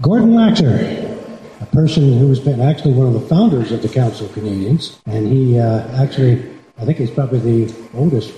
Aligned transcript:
Gordon 0.00 0.30
Laxer, 0.30 1.60
a 1.60 1.66
person 1.66 2.20
who's 2.20 2.38
been 2.38 2.60
actually 2.60 2.94
one 2.94 3.08
of 3.08 3.14
the 3.14 3.28
founders 3.28 3.72
of 3.72 3.82
the 3.82 3.88
Council 3.88 4.26
of 4.26 4.32
Canadians, 4.32 5.00
and 5.06 5.26
he 5.26 5.58
uh, 5.58 5.88
actually, 6.00 6.48
I 6.78 6.84
think 6.84 6.98
he's 6.98 7.10
probably 7.10 7.64
the 7.64 7.74
oldest 7.94 8.32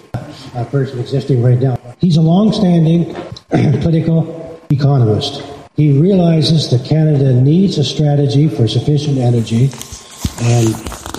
uh, 0.55 0.65
person 0.65 0.99
existing 0.99 1.43
right 1.43 1.59
now. 1.59 1.79
He's 1.99 2.17
a 2.17 2.23
long-standing 2.23 3.15
political 3.83 4.59
economist. 4.71 5.43
He 5.77 6.01
realizes 6.01 6.71
that 6.71 6.89
Canada 6.89 7.39
needs 7.39 7.77
a 7.77 7.85
strategy 7.85 8.49
for 8.49 8.67
sufficient 8.67 9.19
energy 9.19 9.65
and 10.41 10.67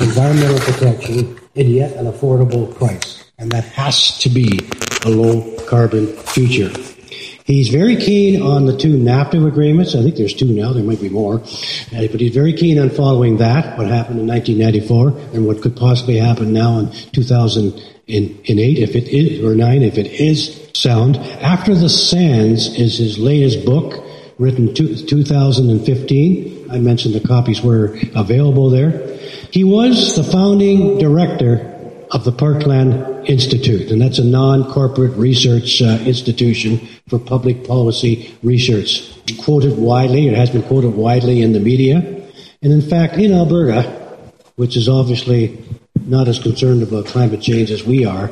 environmental 0.01 0.59
protection 0.59 1.39
and 1.55 1.69
yet 1.69 1.95
an 1.97 2.11
affordable 2.11 2.73
price. 2.75 3.31
And 3.37 3.51
that 3.51 3.65
has 3.65 4.17
to 4.19 4.29
be 4.29 4.67
a 5.05 5.09
low 5.09 5.55
carbon 5.67 6.07
future. 6.07 6.71
He's 7.45 7.69
very 7.69 7.95
keen 7.95 8.41
on 8.41 8.65
the 8.65 8.77
two 8.77 8.97
NAFTA 8.97 9.47
agreements. 9.47 9.95
I 9.95 10.03
think 10.03 10.15
there's 10.15 10.33
two 10.33 10.45
now. 10.45 10.73
There 10.73 10.83
might 10.83 11.01
be 11.01 11.09
more. 11.09 11.35
Uh, 11.35 12.07
but 12.11 12.19
he's 12.19 12.33
very 12.33 12.53
keen 12.53 12.79
on 12.79 12.89
following 12.89 13.37
that, 13.37 13.77
what 13.77 13.87
happened 13.87 14.19
in 14.19 14.27
1994 14.27 15.35
and 15.35 15.47
what 15.47 15.61
could 15.61 15.75
possibly 15.75 16.17
happen 16.17 16.53
now 16.53 16.79
in 16.79 16.91
2008 16.91 17.81
if 18.07 18.95
it 18.95 19.07
is, 19.07 19.43
or 19.43 19.55
9 19.55 19.81
if 19.81 19.97
it 19.97 20.07
is 20.07 20.69
sound. 20.73 21.17
After 21.17 21.73
the 21.73 21.89
Sands 21.89 22.77
is 22.77 22.97
his 22.97 23.17
latest 23.17 23.65
book, 23.65 24.03
written 24.37 24.73
two, 24.73 24.95
2015. 24.95 26.71
I 26.71 26.79
mentioned 26.79 27.13
the 27.13 27.27
copies 27.27 27.61
were 27.61 27.97
available 28.15 28.69
there. 28.69 29.17
He 29.51 29.63
was 29.63 30.15
the 30.15 30.23
founding 30.23 30.97
director 30.97 31.80
of 32.11 32.25
the 32.25 32.31
Parkland 32.31 33.27
Institute, 33.27 33.89
and 33.89 34.01
that's 34.01 34.19
a 34.19 34.23
non-corporate 34.23 35.15
research 35.17 35.81
uh, 35.81 35.97
institution 36.05 36.77
for 37.07 37.17
public 37.17 37.65
policy 37.65 38.35
research. 38.43 39.13
Quoted 39.43 39.77
widely, 39.77 40.27
it 40.27 40.35
has 40.35 40.49
been 40.49 40.63
quoted 40.63 40.93
widely 40.93 41.41
in 41.41 41.53
the 41.53 41.59
media, 41.59 41.97
and 42.61 42.73
in 42.73 42.81
fact, 42.81 43.15
in 43.15 43.31
Alberta, 43.31 43.83
which 44.55 44.75
is 44.75 44.89
obviously 44.89 45.57
not 46.05 46.27
as 46.27 46.39
concerned 46.39 46.83
about 46.83 47.05
climate 47.05 47.41
change 47.41 47.71
as 47.71 47.83
we 47.83 48.05
are, 48.05 48.29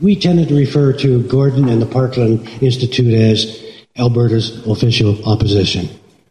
we 0.00 0.16
tended 0.16 0.48
to 0.48 0.56
refer 0.56 0.92
to 0.92 1.22
Gordon 1.28 1.68
and 1.68 1.80
the 1.80 1.86
Parkland 1.86 2.48
Institute 2.62 3.14
as 3.14 3.62
Alberta's 3.96 4.66
official 4.66 5.22
opposition. 5.28 5.88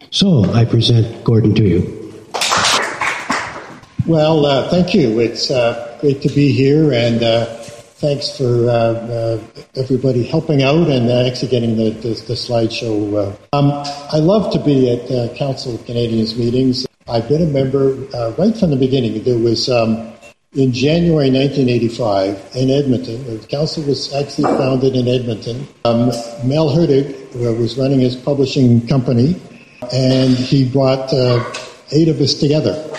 So 0.10 0.44
I 0.54 0.66
present 0.66 1.24
Gordon 1.24 1.56
to 1.56 1.64
you. 1.64 2.03
Well, 4.06 4.46
uh, 4.46 4.70
thank 4.70 4.94
you. 4.94 5.22
It's 5.22 5.50
uh, 5.50 5.98
great 6.02 6.22
to 6.24 6.28
be 6.28 6.52
here, 6.52 6.92
and 6.92 7.24
uh, 7.24 7.46
thanks 8.04 8.38
for 8.38 8.68
uh, 8.68 8.74
uh, 8.74 9.40
everybody 9.76 10.24
helping 10.24 10.62
out 10.62 10.90
and 10.90 11.10
uh, 11.10 11.26
actually 11.26 11.48
getting 11.48 11.78
the, 11.78 11.92
the, 11.92 12.10
the 12.10 12.34
slideshow. 12.34 13.34
Um, 13.54 13.72
I 14.12 14.18
love 14.18 14.52
to 14.52 14.60
be 14.60 14.92
at 14.92 15.38
Council 15.38 15.76
of 15.76 15.86
Canadians 15.86 16.38
meetings. 16.38 16.86
I've 17.08 17.30
been 17.30 17.44
a 17.44 17.46
member 17.46 17.94
right 18.38 18.54
from 18.58 18.72
the 18.72 18.76
beginning. 18.76 19.24
There 19.24 19.40
was 19.40 19.70
um, 19.70 20.12
in 20.52 20.74
January 20.74 21.32
1985 21.32 22.58
in 22.58 22.72
Edmonton. 22.72 23.40
The 23.40 23.48
council 23.48 23.86
was 23.86 24.14
actually 24.14 24.52
founded 24.58 24.98
in 24.98 25.08
Edmonton. 25.08 25.66
Um, 25.86 26.08
Mel 26.44 26.76
Hurtig 26.76 27.34
was 27.56 27.78
running 27.78 28.02
his 28.02 28.18
publishing 28.18 28.86
company, 28.86 29.42
and 29.94 30.36
he 30.36 30.68
brought 30.68 31.14
eight 31.94 32.10
of 32.10 32.20
us 32.20 32.34
together 32.34 32.90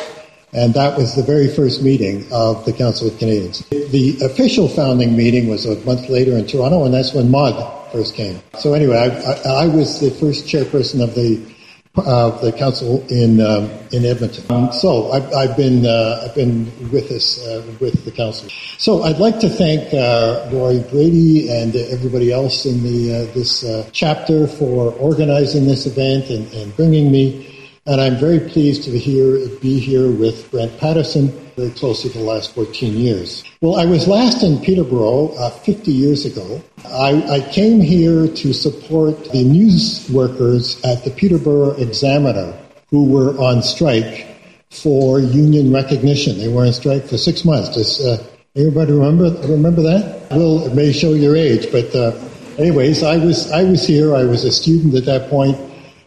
and 0.55 0.73
that 0.75 0.97
was 0.97 1.15
the 1.15 1.23
very 1.23 1.49
first 1.49 1.83
meeting 1.83 2.27
of 2.33 2.65
the 2.65 2.73
Council 2.73 3.09
of 3.09 3.19
Canadians. 3.19 3.67
The 3.71 4.19
official 4.23 4.69
founding 4.69 5.17
meeting 5.17 5.49
was 5.49 5.67
a 5.67 5.77
month 5.85 6.09
later 6.09 6.33
in 6.33 6.47
Toronto, 6.47 6.85
and 6.85 6.95
that's 6.95 7.13
when 7.13 7.31
Maude 7.31 7.93
first 7.93 8.15
came. 8.15 8.41
So 8.59 8.75
anyway, 8.75 8.97
I, 8.97 9.51
I, 9.51 9.65
I 9.65 9.67
was 9.67 10.01
the 10.01 10.11
first 10.11 10.47
chairperson 10.47 11.03
of 11.03 11.15
the 11.15 11.55
uh, 11.97 12.31
the 12.41 12.51
council 12.53 13.07
in 13.09 13.41
um, 13.41 13.71
in 13.93 14.05
Edmonton. 14.05 14.45
Um, 14.51 14.73
so 14.73 15.13
I've, 15.13 15.33
I've 15.33 15.57
been 15.57 15.87
uh, 15.87 16.23
I've 16.25 16.35
been 16.35 16.65
with 16.91 17.09
this 17.09 17.45
uh, 17.47 17.63
with 17.79 18.05
the 18.05 18.11
council. 18.11 18.49
So 18.79 19.05
I'd 19.05 19.19
like 19.19 19.39
to 19.41 19.49
thank 19.49 19.95
uh, 19.95 20.49
Roy 20.53 20.83
Brady 20.91 21.51
and 21.51 21.77
everybody 21.77 22.33
else 22.33 22.67
in 22.67 22.83
the 22.83 23.15
uh, 23.15 23.35
this 23.35 23.63
uh, 23.63 23.89
chapter 23.93 24.49
for 24.49 24.93
organizing 24.95 25.67
this 25.67 25.87
event 25.87 26.31
and, 26.31 26.53
and 26.53 26.75
bringing 26.77 27.13
me 27.13 27.54
and 27.87 28.01
I'm 28.01 28.17
very 28.17 28.41
pleased 28.41 28.85
to 28.85 28.91
be 28.91 28.99
here, 28.99 29.49
be 29.61 29.79
here 29.79 30.11
with 30.11 30.51
Brent 30.51 30.79
Patterson 30.79 31.29
very 31.57 31.71
closely 31.71 32.11
for 32.11 32.19
the 32.19 32.25
last 32.25 32.55
14 32.55 32.95
years. 32.95 33.45
Well, 33.61 33.77
I 33.77 33.85
was 33.85 34.09
last 34.09 34.43
in 34.43 34.59
Peterborough 34.59 35.29
uh, 35.39 35.51
50 35.51 35.93
years 35.93 36.25
ago. 36.25 36.63
I, 36.87 37.23
I, 37.31 37.41
came 37.53 37.81
here 37.81 38.27
to 38.27 38.53
support 38.53 39.31
the 39.31 39.45
news 39.45 40.09
workers 40.11 40.83
at 40.83 41.05
the 41.05 41.11
Peterborough 41.11 41.77
Examiner 41.77 42.59
who 42.89 43.05
were 43.05 43.39
on 43.39 43.63
strike 43.63 44.27
for 44.71 45.21
union 45.21 45.73
recognition. 45.73 46.39
They 46.39 46.49
were 46.49 46.67
on 46.67 46.73
strike 46.73 47.05
for 47.05 47.19
six 47.19 47.45
months. 47.45 47.69
Does 47.71 48.05
uh, 48.05 48.25
remember 48.57 49.31
remember 49.47 49.83
that? 49.83 50.29
Will 50.31 50.67
it 50.67 50.75
may 50.75 50.93
show 50.93 51.13
your 51.13 51.37
age, 51.37 51.71
but 51.71 51.95
uh, 51.95 52.13
anyways, 52.59 53.03
I 53.03 53.19
was 53.19 53.51
I 53.53 53.63
was 53.63 53.87
here. 53.87 54.15
I 54.15 54.25
was 54.25 54.45
a 54.45 54.51
student 54.51 54.95
at 54.95 55.05
that 55.05 55.31
point 55.31 55.57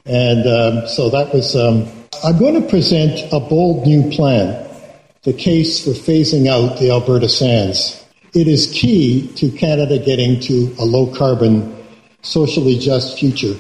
and 0.08 0.48
um, 0.48 0.88
so 0.88 1.10
that 1.10 1.34
was. 1.34 1.56
Um, 1.56 1.88
I'm 2.24 2.40
going 2.40 2.60
to 2.60 2.68
present 2.68 3.32
a 3.32 3.40
bold 3.40 3.86
new 3.86 4.10
plan 4.10 4.68
the 5.28 5.34
case 5.34 5.84
for 5.84 5.92
phasing 5.92 6.48
out 6.48 6.80
the 6.80 6.90
Alberta 6.90 7.28
sands. 7.28 8.02
It 8.34 8.48
is 8.48 8.72
key 8.72 9.28
to 9.36 9.52
Canada 9.52 10.00
getting 10.00 10.40
to 10.42 10.74
a 10.80 10.86
low 10.86 11.14
carbon, 11.14 11.86
socially 12.22 12.80
just 12.80 13.20
future. 13.20 13.56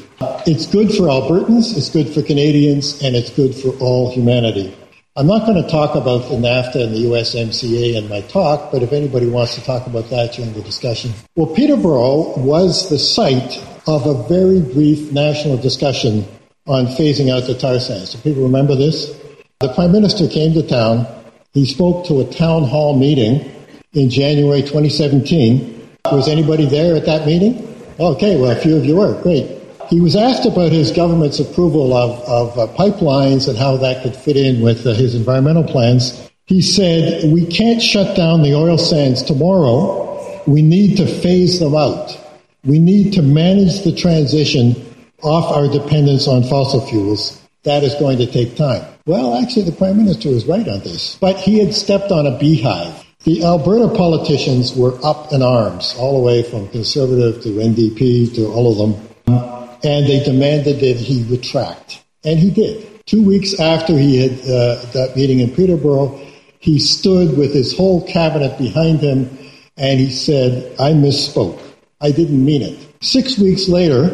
It's 0.45 0.65
good 0.65 0.91
for 0.91 1.03
Albertans, 1.03 1.75
it's 1.75 1.89
good 1.89 2.07
for 2.07 2.21
Canadians, 2.21 3.01
and 3.03 3.17
it's 3.17 3.31
good 3.31 3.53
for 3.53 3.69
all 3.79 4.09
humanity. 4.13 4.73
I'm 5.17 5.27
not 5.27 5.45
going 5.45 5.61
to 5.61 5.67
talk 5.67 5.95
about 5.95 6.29
the 6.29 6.35
NAFTA 6.35 6.85
and 6.85 6.95
the 6.95 7.03
USMCA 7.05 7.95
in 7.95 8.07
my 8.07 8.21
talk, 8.21 8.71
but 8.71 8.81
if 8.81 8.93
anybody 8.93 9.27
wants 9.27 9.55
to 9.55 9.61
talk 9.61 9.87
about 9.87 10.09
that 10.09 10.33
during 10.33 10.53
the 10.53 10.61
discussion. 10.61 11.11
Well, 11.35 11.47
Peterborough 11.47 12.37
was 12.37 12.89
the 12.89 12.99
site 12.99 13.57
of 13.87 14.05
a 14.05 14.23
very 14.29 14.61
brief 14.61 15.11
national 15.11 15.57
discussion 15.57 16.25
on 16.67 16.85
phasing 16.87 17.33
out 17.33 17.47
the 17.47 17.55
tar 17.55 17.79
sands. 17.79 18.13
Do 18.13 18.19
people 18.19 18.43
remember 18.43 18.75
this? 18.75 19.15
The 19.59 19.73
Prime 19.73 19.91
Minister 19.91 20.27
came 20.27 20.53
to 20.53 20.67
town. 20.67 21.07
He 21.53 21.65
spoke 21.65 22.05
to 22.07 22.21
a 22.21 22.25
town 22.25 22.63
hall 22.63 22.97
meeting 22.97 23.49
in 23.93 24.09
January 24.09 24.61
2017. 24.61 25.89
Was 26.11 26.27
anybody 26.27 26.65
there 26.65 26.95
at 26.95 27.05
that 27.05 27.25
meeting? 27.25 27.63
Okay, 27.99 28.39
well, 28.39 28.51
a 28.51 28.55
few 28.55 28.77
of 28.77 28.85
you 28.85 28.97
were. 28.97 29.19
Great. 29.23 29.57
He 29.89 30.01
was 30.01 30.15
asked 30.15 30.45
about 30.45 30.71
his 30.71 30.91
government's 30.91 31.39
approval 31.39 31.93
of, 31.93 32.19
of 32.27 32.59
uh, 32.59 32.73
pipelines 32.75 33.47
and 33.47 33.57
how 33.57 33.77
that 33.77 34.03
could 34.03 34.15
fit 34.15 34.35
in 34.35 34.61
with 34.61 34.85
uh, 34.85 34.93
his 34.93 35.15
environmental 35.15 35.63
plans. 35.63 36.29
He 36.45 36.61
said, 36.61 37.31
We 37.31 37.45
can't 37.45 37.81
shut 37.81 38.15
down 38.15 38.43
the 38.43 38.53
oil 38.53 38.77
sands 38.77 39.23
tomorrow. 39.23 40.43
We 40.45 40.61
need 40.61 40.97
to 40.97 41.07
phase 41.07 41.59
them 41.59 41.75
out. 41.75 42.17
We 42.63 42.79
need 42.79 43.13
to 43.13 43.21
manage 43.21 43.83
the 43.83 43.95
transition 43.95 44.75
off 45.23 45.55
our 45.55 45.67
dependence 45.67 46.27
on 46.27 46.43
fossil 46.43 46.85
fuels, 46.85 47.41
that 47.63 47.83
is 47.83 47.95
going 47.95 48.17
to 48.19 48.27
take 48.27 48.55
time. 48.55 48.83
Well, 49.05 49.35
actually, 49.35 49.63
the 49.63 49.71
Prime 49.71 49.97
Minister 49.97 50.29
was 50.29 50.45
right 50.45 50.67
on 50.67 50.79
this, 50.79 51.17
but 51.19 51.37
he 51.37 51.59
had 51.59 51.73
stepped 51.73 52.11
on 52.11 52.27
a 52.27 52.37
beehive. 52.37 53.05
The 53.23 53.43
Alberta 53.43 53.93
politicians 53.95 54.75
were 54.75 54.97
up 55.03 55.33
in 55.33 55.41
arms, 55.41 55.95
all 55.97 56.17
the 56.17 56.23
way 56.23 56.43
from 56.43 56.69
Conservative 56.69 57.41
to 57.43 57.49
NDP 57.49 58.35
to 58.35 58.47
all 58.47 58.71
of 58.71 58.77
them, 58.77 59.77
and 59.83 60.07
they 60.07 60.23
demanded 60.23 60.79
that 60.79 60.97
he 60.97 61.23
retract. 61.23 62.03
And 62.23 62.39
he 62.39 62.51
did. 62.51 63.05
Two 63.05 63.23
weeks 63.25 63.59
after 63.59 63.97
he 63.97 64.21
had 64.21 64.39
uh, 64.41 64.83
that 64.91 65.13
meeting 65.15 65.39
in 65.39 65.49
Peterborough, 65.51 66.19
he 66.59 66.79
stood 66.79 67.37
with 67.37 67.53
his 67.53 67.75
whole 67.75 68.05
cabinet 68.05 68.57
behind 68.57 68.99
him 68.99 69.29
and 69.77 69.99
he 69.99 70.09
said, 70.09 70.75
I 70.79 70.91
misspoke. 70.91 71.61
I 72.01 72.11
didn't 72.11 72.43
mean 72.43 72.61
it. 72.61 72.77
Six 73.01 73.37
weeks 73.37 73.69
later, 73.69 74.09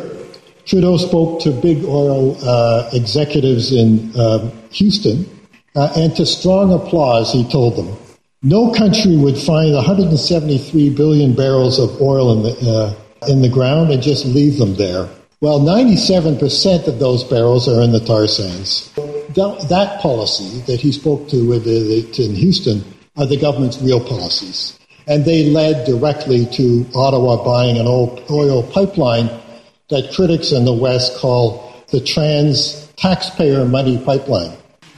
Trudeau 0.66 0.98
spoke 0.98 1.42
to 1.42 1.52
big 1.52 1.84
oil 1.84 2.38
uh, 2.44 2.90
executives 2.94 3.72
in 3.74 4.12
uh, 4.16 4.50
Houston, 4.72 5.26
uh, 5.76 5.92
and 5.96 6.16
to 6.16 6.26
strong 6.26 6.74
applause, 6.74 7.34
he 7.34 7.44
told 7.50 7.76
them, 7.76 7.98
no 8.44 8.74
country 8.74 9.16
would 9.16 9.38
find 9.38 9.74
173 9.74 10.90
billion 10.92 11.34
barrels 11.34 11.80
of 11.80 12.02
oil 12.02 12.32
in 12.34 12.44
the, 12.44 12.70
uh, 12.70 13.30
in 13.30 13.42
the 13.42 13.50
ground 13.50 13.92
and 13.92 14.02
just 14.02 14.26
leave 14.26 14.58
them 14.58 14.76
there. 14.76 15.10
Well, 15.40 15.60
97% 15.60 16.88
of 16.88 17.00
those 17.00 17.24
barrels 17.24 17.68
are 17.68 17.82
in 17.82 17.92
the 17.92 18.00
tar 18.00 18.28
sands. 18.28 18.92
That, 19.36 19.66
that 19.70 20.00
policy 20.00 20.60
that 20.68 20.80
he 20.80 20.92
spoke 20.92 21.28
to 21.30 21.54
in 21.54 22.36
Houston 22.36 22.84
are 23.18 23.26
the 23.26 23.38
government's 23.38 23.82
real 23.82 24.00
policies. 24.00 24.80
And 25.08 25.26
they 25.26 25.50
led 25.50 25.86
directly 25.86 26.46
to 26.46 26.86
Ottawa 26.96 27.44
buying 27.44 27.78
an 27.78 27.88
oil 27.88 28.64
pipeline 28.72 29.30
that 29.94 30.14
critics 30.14 30.52
in 30.52 30.66
the 30.66 30.74
West 30.74 31.18
call 31.18 31.74
the 31.92 32.02
trans 32.02 32.88
taxpayer 32.98 33.66
money 33.66 33.98
pipeline. 34.04 34.58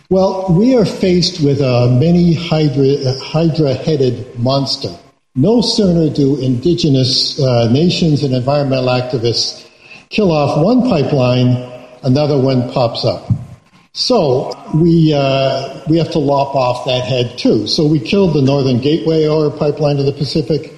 Well, 0.09 0.45
we 0.49 0.75
are 0.77 0.85
faced 0.85 1.41
with 1.41 1.61
a 1.61 1.89
many 1.99 2.33
hydra 2.33 3.73
headed 3.73 4.39
monster. 4.39 4.95
No 5.35 5.61
sooner 5.61 6.13
do 6.13 6.39
indigenous 6.39 7.39
uh, 7.39 7.69
nations 7.71 8.23
and 8.23 8.33
environmental 8.33 8.87
activists 8.87 9.67
kill 10.09 10.31
off 10.31 10.63
one 10.63 10.83
pipeline, 10.83 11.49
another 12.03 12.39
one 12.39 12.71
pops 12.71 13.03
up. 13.03 13.29
So 13.93 14.53
we 14.75 15.13
uh, 15.13 15.81
we 15.89 15.97
have 15.97 16.11
to 16.11 16.19
lop 16.19 16.55
off 16.55 16.85
that 16.85 17.03
head 17.05 17.37
too. 17.37 17.65
So 17.65 17.87
we 17.87 17.99
killed 17.99 18.33
the 18.33 18.41
Northern 18.41 18.79
Gateway 18.79 19.27
oil 19.27 19.49
pipeline 19.49 19.97
to 19.97 20.03
the 20.03 20.11
Pacific, 20.11 20.71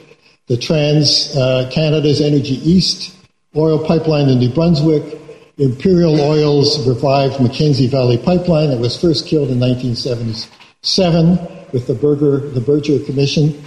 the 0.47 0.57
Trans 0.57 1.35
uh, 1.35 1.69
Canada's 1.71 2.21
Energy 2.21 2.55
East 2.63 3.16
oil 3.57 3.83
pipeline 3.85 4.29
in 4.29 4.39
New 4.39 4.49
Brunswick, 4.49 5.19
Imperial 5.57 6.21
Oil's 6.21 6.87
revived 6.87 7.41
Mackenzie 7.41 7.87
Valley 7.87 8.17
pipeline 8.17 8.69
that 8.69 8.79
was 8.79 8.99
first 8.99 9.25
killed 9.25 9.49
in 9.49 9.59
1977 9.59 11.39
with 11.73 11.87
the 11.87 11.95
Berger 11.95 12.39
the 12.51 12.61
Berger 12.61 12.99
Commission, 13.05 13.59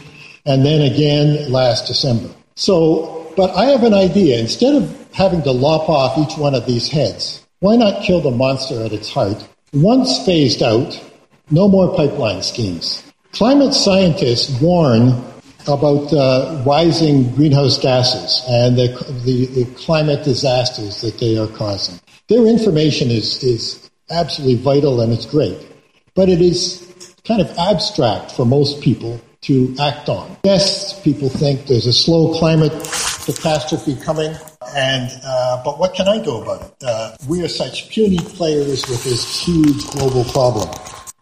and 0.47 0.65
then 0.65 0.83
again 0.83 1.51
last 1.51 1.89
December. 1.89 2.31
So, 2.55 3.33
but 3.37 3.51
I 3.57 3.65
have 3.67 3.83
an 3.83 3.95
idea. 3.95 4.39
Instead 4.39 4.77
of 4.77 5.13
having 5.13 5.43
to 5.43 5.51
lop 5.51 5.89
off 5.89 6.17
each 6.19 6.39
one 6.39 6.55
of 6.55 6.67
these 6.67 6.89
heads, 6.89 7.45
why 7.59 7.77
not 7.77 8.05
kill 8.05 8.21
the 8.21 8.31
monster 8.31 8.83
at 8.85 8.93
its 8.93 9.11
heart? 9.11 9.47
Once 9.73 10.25
phased 10.25 10.63
out, 10.63 11.03
no 11.51 11.69
more 11.69 11.95
pipeline 11.97 12.43
schemes. 12.43 13.03
Climate 13.33 13.75
scientists 13.75 14.61
warn 14.61 15.23
about 15.69 16.13
uh, 16.13 16.63
rising 16.67 17.31
greenhouse 17.35 17.79
gases 17.79 18.43
and 18.49 18.77
the, 18.77 18.89
the, 19.25 19.47
the, 19.47 19.65
climate 19.77 20.25
disasters 20.25 21.01
that 21.01 21.19
they 21.19 21.37
are 21.39 21.47
causing. 21.49 22.01
Their 22.29 22.47
information 22.47 23.11
is, 23.11 23.43
is 23.43 23.91
absolutely 24.11 24.57
vital 24.57 25.01
and 25.01 25.13
it's 25.13 25.27
great, 25.27 25.59
but 26.15 26.29
it 26.29 26.41
is 26.41 27.15
kind 27.25 27.41
of 27.41 27.51
abstract 27.59 28.33
for 28.33 28.45
most 28.45 28.81
people 28.81 29.21
to 29.43 29.75
act 29.81 30.09
on. 30.09 30.37
Yes, 30.45 31.01
people 31.03 31.29
think 31.29 31.67
there's 31.67 31.87
a 31.87 31.93
slow 31.93 32.39
climate 32.39 32.73
catastrophe 33.25 33.97
coming, 33.97 34.35
and 34.75 35.11
uh, 35.25 35.63
but 35.65 35.79
what 35.79 35.95
can 35.95 36.09
I 36.09 36.23
do 36.23 36.37
about 36.37 36.63
it? 36.63 36.75
Uh, 36.85 37.17
we 37.29 37.43
are 37.43 37.49
such 37.49 37.89
puny 37.91 38.19
players 38.19 38.87
with 38.89 39.03
this 39.05 39.45
huge 39.45 39.87
global 39.93 40.25
problem. 40.25 40.69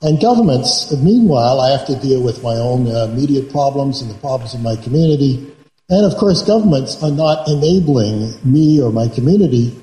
And 0.00 0.20
governments, 0.20 0.92
meanwhile, 0.96 1.60
I 1.60 1.70
have 1.70 1.86
to 1.86 1.96
deal 1.96 2.22
with 2.22 2.42
my 2.42 2.54
own 2.54 2.86
uh, 2.86 3.06
immediate 3.10 3.50
problems 3.50 4.00
and 4.00 4.10
the 4.10 4.18
problems 4.18 4.54
of 4.54 4.60
my 4.62 4.76
community. 4.76 5.52
And 5.88 6.04
of 6.06 6.16
course, 6.18 6.42
governments 6.42 7.02
are 7.02 7.10
not 7.10 7.48
enabling 7.48 8.34
me 8.44 8.80
or 8.80 8.92
my 8.92 9.08
community 9.08 9.74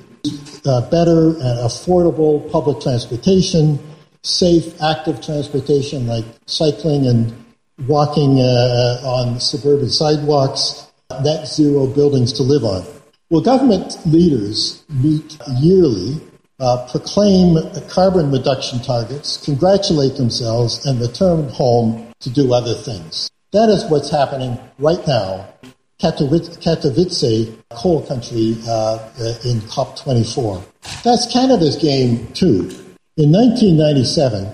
uh, 0.66 0.82
better 0.90 1.30
and 1.30 1.60
affordable 1.60 2.50
public 2.52 2.82
transportation, 2.82 3.78
safe, 4.24 4.82
active 4.82 5.22
transportation 5.22 6.08
like 6.08 6.26
cycling 6.46 7.08
and 7.08 7.34
walking 7.88 8.40
uh, 8.40 9.02
on 9.04 9.40
suburban 9.40 9.90
sidewalks, 9.90 10.90
net 11.24 11.48
zero 11.48 11.88
buildings 11.88 12.32
to 12.34 12.44
live 12.44 12.64
on. 12.64 12.86
Well, 13.30 13.42
government 13.42 13.98
leaders 14.06 14.84
meet 14.90 15.38
yearly, 15.60 16.22
uh, 16.60 16.88
proclaim 16.90 17.58
carbon 17.90 18.32
reduction 18.32 18.80
targets, 18.80 19.44
congratulate 19.44 20.16
themselves, 20.16 20.86
and 20.86 21.00
return 21.00 21.50
home 21.50 22.08
to 22.20 22.30
do 22.30 22.54
other 22.54 22.74
things. 22.74 23.30
That 23.52 23.70
is 23.70 23.86
what's 23.90 24.10
happening 24.10 24.60
right 24.80 25.06
now. 25.08 25.48
Katowice, 26.02 27.58
coal 27.70 28.06
country 28.06 28.58
uh, 28.68 29.00
in 29.46 29.62
COP24. 29.62 30.64
That's 31.04 31.32
Canada's 31.32 31.78
game 31.78 32.28
too. 32.34 32.70
In 33.18 33.32
1997, 33.32 34.54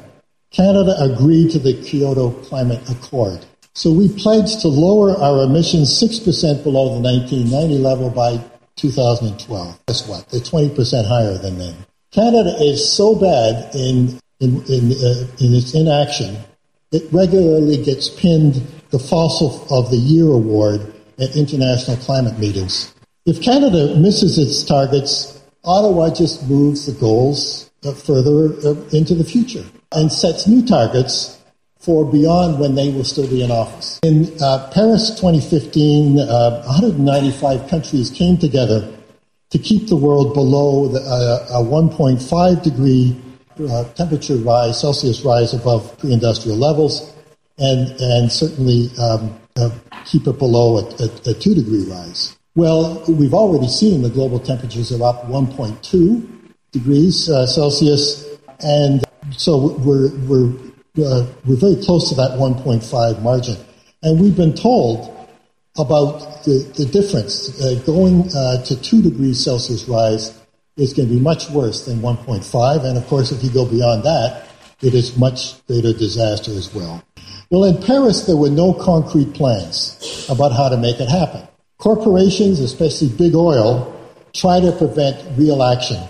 Canada 0.52 0.96
agreed 1.00 1.50
to 1.52 1.60
the 1.60 1.82
Kyoto 1.82 2.32
Climate 2.44 2.88
Accord. 2.90 3.46
So 3.74 3.92
we 3.92 4.10
pledged 4.10 4.62
to 4.62 4.68
lower 4.68 5.18
our 5.18 5.44
emissions 5.44 5.90
6% 5.90 6.64
below 6.64 6.94
the 6.94 7.02
1990 7.02 7.78
level 7.78 8.10
by 8.10 8.40
2012. 8.76 9.80
Guess 9.88 10.08
what? 10.08 10.30
They're 10.30 10.42
20% 10.42 11.08
higher 11.08 11.38
than 11.38 11.58
then. 11.58 11.76
Canada 12.12 12.54
is 12.60 12.92
so 12.92 13.16
bad 13.16 13.74
in, 13.74 14.20
in, 14.42 14.62
in, 14.66 14.92
uh, 14.92 15.28
in 15.40 15.54
its 15.56 15.74
inaction, 15.74 16.38
it 16.92 17.04
regularly 17.14 17.82
gets 17.82 18.10
pinned 18.10 18.56
the 18.90 19.00
Fossil 19.00 19.66
of 19.70 19.90
the 19.92 19.98
Year 19.98 20.28
award 20.28 20.94
at 21.20 21.38
international 21.38 21.96
climate 21.98 22.38
meetings. 22.38 22.94
If 23.26 23.42
Canada 23.42 23.96
misses 23.96 24.38
its 24.38 24.62
targets, 24.64 25.42
Ottawa 25.64 26.14
just 26.14 26.50
moves 26.50 26.86
the 26.86 27.00
goals 27.00 27.72
uh, 27.86 27.94
further 27.94 28.54
uh, 28.68 28.76
into 28.92 29.16
the 29.16 29.24
future 29.24 29.64
and 29.94 30.12
sets 30.12 30.48
new 30.48 30.66
targets 30.66 31.40
for 31.80 32.04
beyond 32.04 32.60
when 32.60 32.76
they 32.76 32.92
will 32.92 33.06
still 33.06 33.30
be 33.30 33.42
in 33.42 33.52
office. 33.52 34.00
In 34.04 34.36
uh, 34.42 34.70
Paris 34.74 35.12
2015, 35.12 36.20
uh, 36.20 36.64
195 36.66 37.70
countries 37.70 38.10
came 38.10 38.38
together 38.38 38.82
to 39.52 39.60
keep 39.60 39.88
the 39.88 39.96
world 39.96 40.34
below 40.34 40.88
the, 40.88 41.00
uh, 41.00 41.60
a 41.60 41.64
1.5 41.64 42.64
degree 42.64 43.16
uh, 43.70 43.84
temperature 43.94 44.38
rise, 44.38 44.80
Celsius 44.80 45.24
rise 45.24 45.54
above 45.54 45.98
pre-industrial 46.00 46.58
levels, 46.58 47.14
and 47.60 47.92
and 48.00 48.32
certainly 48.32 48.90
um, 48.98 49.40
uh, 49.58 49.70
keep 50.06 50.26
it 50.28 50.40
below 50.40 50.78
a, 50.78 50.84
a, 51.04 51.32
a, 51.32 51.34
two 51.34 51.54
degree 51.54 51.84
rise. 51.90 52.36
Well, 52.56 53.04
we've 53.08 53.34
already 53.34 53.68
seen 53.68 54.02
the 54.02 54.10
global 54.10 54.40
temperatures 54.40 54.92
are 54.92 55.04
up 55.04 55.26
1.2 55.28 56.28
degrees 56.72 57.30
uh, 57.30 57.46
Celsius, 57.46 58.26
and 58.62 59.04
so 59.32 59.74
we're, 59.80 60.10
we're, 60.28 60.50
uh, 61.06 61.26
we're 61.46 61.56
very 61.56 61.82
close 61.84 62.10
to 62.10 62.16
that 62.16 62.32
1.5 62.32 63.22
margin. 63.22 63.58
And 64.04 64.20
we've 64.20 64.36
been 64.36 64.54
told 64.54 65.21
about 65.78 66.44
the, 66.44 66.72
the 66.76 66.86
difference. 66.86 67.62
Uh, 67.62 67.82
going 67.86 68.30
uh, 68.36 68.64
to 68.64 68.80
2 68.82 69.02
degrees 69.02 69.44
Celsius 69.44 69.88
rise 69.88 70.38
is 70.78 70.94
going 70.94 71.08
to 71.08 71.14
be 71.14 71.20
much 71.20 71.50
worse 71.50 71.86
than 71.86 72.00
1.5. 72.00 72.84
And 72.84 72.98
of 72.98 73.08
course, 73.08 73.32
if 73.32 73.44
you 73.44 73.50
go 73.52 73.66
beyond 73.66 74.04
that, 74.04 74.48
it 74.82 74.94
is 74.94 75.18
much 75.18 75.66
greater 75.68 75.94
disaster 75.94 76.52
as 76.52 76.74
well. 76.74 77.04
Well, 77.50 77.66
in 77.66 77.82
Paris, 77.82 78.26
there 78.26 78.38
were 78.38 78.50
no 78.50 78.74
concrete 78.74 79.34
plans 79.34 80.26
about 80.30 80.52
how 80.54 80.70
to 80.70 80.78
make 80.78 81.00
it 81.00 81.10
happen. 81.10 81.48
Corporations, 81.78 82.60
especially 82.60 83.10
big 83.10 83.36
oil, 83.36 83.94
try 84.34 84.60
to 84.60 84.72
prevent 84.72 85.38
real 85.38 85.62
action. 85.62 86.02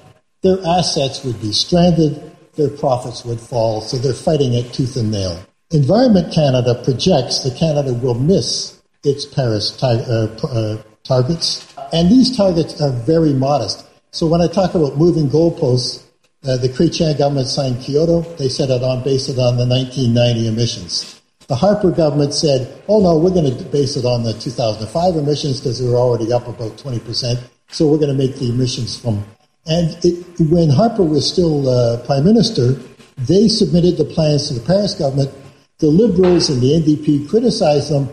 Their 0.41 0.57
assets 0.65 1.23
would 1.23 1.39
be 1.41 1.51
stranded 1.51 2.31
their 2.55 2.69
profits 2.69 3.23
would 3.23 3.39
fall, 3.39 3.81
so 3.81 3.97
they're 3.97 4.13
fighting 4.13 4.53
it 4.53 4.73
tooth 4.73 4.95
and 4.95 5.11
nail. 5.11 5.41
Environment 5.71 6.33
Canada 6.33 6.75
projects 6.83 7.39
that 7.39 7.57
Canada 7.57 7.93
will 7.93 8.13
miss 8.13 8.80
its 9.03 9.25
Paris 9.25 9.81
uh, 9.83 10.35
uh, 10.43 10.81
targets, 11.03 11.73
and 11.93 12.09
these 12.09 12.35
targets 12.35 12.79
are 12.81 12.91
very 12.91 13.33
modest. 13.33 13.85
So 14.11 14.27
when 14.27 14.41
I 14.41 14.47
talk 14.47 14.75
about 14.75 14.97
moving 14.97 15.29
goalposts, 15.29 16.03
uh, 16.43 16.57
the 16.57 16.69
Chrétien 16.69 17.17
government 17.17 17.47
signed 17.47 17.81
Kyoto. 17.81 18.21
They 18.37 18.49
set 18.49 18.69
it 18.69 18.83
on, 18.83 19.03
base 19.03 19.29
it 19.29 19.37
on 19.37 19.57
the 19.57 19.65
1990 19.65 20.47
emissions. 20.47 21.21
The 21.47 21.55
Harper 21.55 21.91
government 21.91 22.33
said, 22.33 22.81
oh 22.87 22.99
no, 23.01 23.17
we're 23.17 23.29
going 23.29 23.55
to 23.55 23.63
base 23.65 23.95
it 23.95 24.05
on 24.05 24.23
the 24.23 24.33
2005 24.33 25.15
emissions 25.15 25.59
because 25.59 25.79
they 25.79 25.87
were 25.87 25.97
already 25.97 26.33
up 26.33 26.47
about 26.47 26.77
20%. 26.77 27.37
So 27.69 27.87
we're 27.87 27.99
going 27.99 28.09
to 28.09 28.17
make 28.17 28.37
the 28.37 28.49
emissions 28.49 28.99
from 28.99 29.23
and 29.67 29.95
it, 30.03 30.25
when 30.39 30.69
Harper 30.69 31.03
was 31.03 31.29
still 31.31 31.69
uh, 31.69 32.03
prime 32.05 32.23
minister, 32.23 32.73
they 33.17 33.47
submitted 33.47 33.97
the 33.97 34.05
plans 34.05 34.47
to 34.47 34.55
the 34.55 34.65
Paris 34.65 34.95
government. 34.95 35.31
The 35.77 35.87
Liberals 35.87 36.49
and 36.49 36.61
the 36.61 36.79
NDP 36.79 37.29
criticized 37.29 37.91
them. 37.91 38.09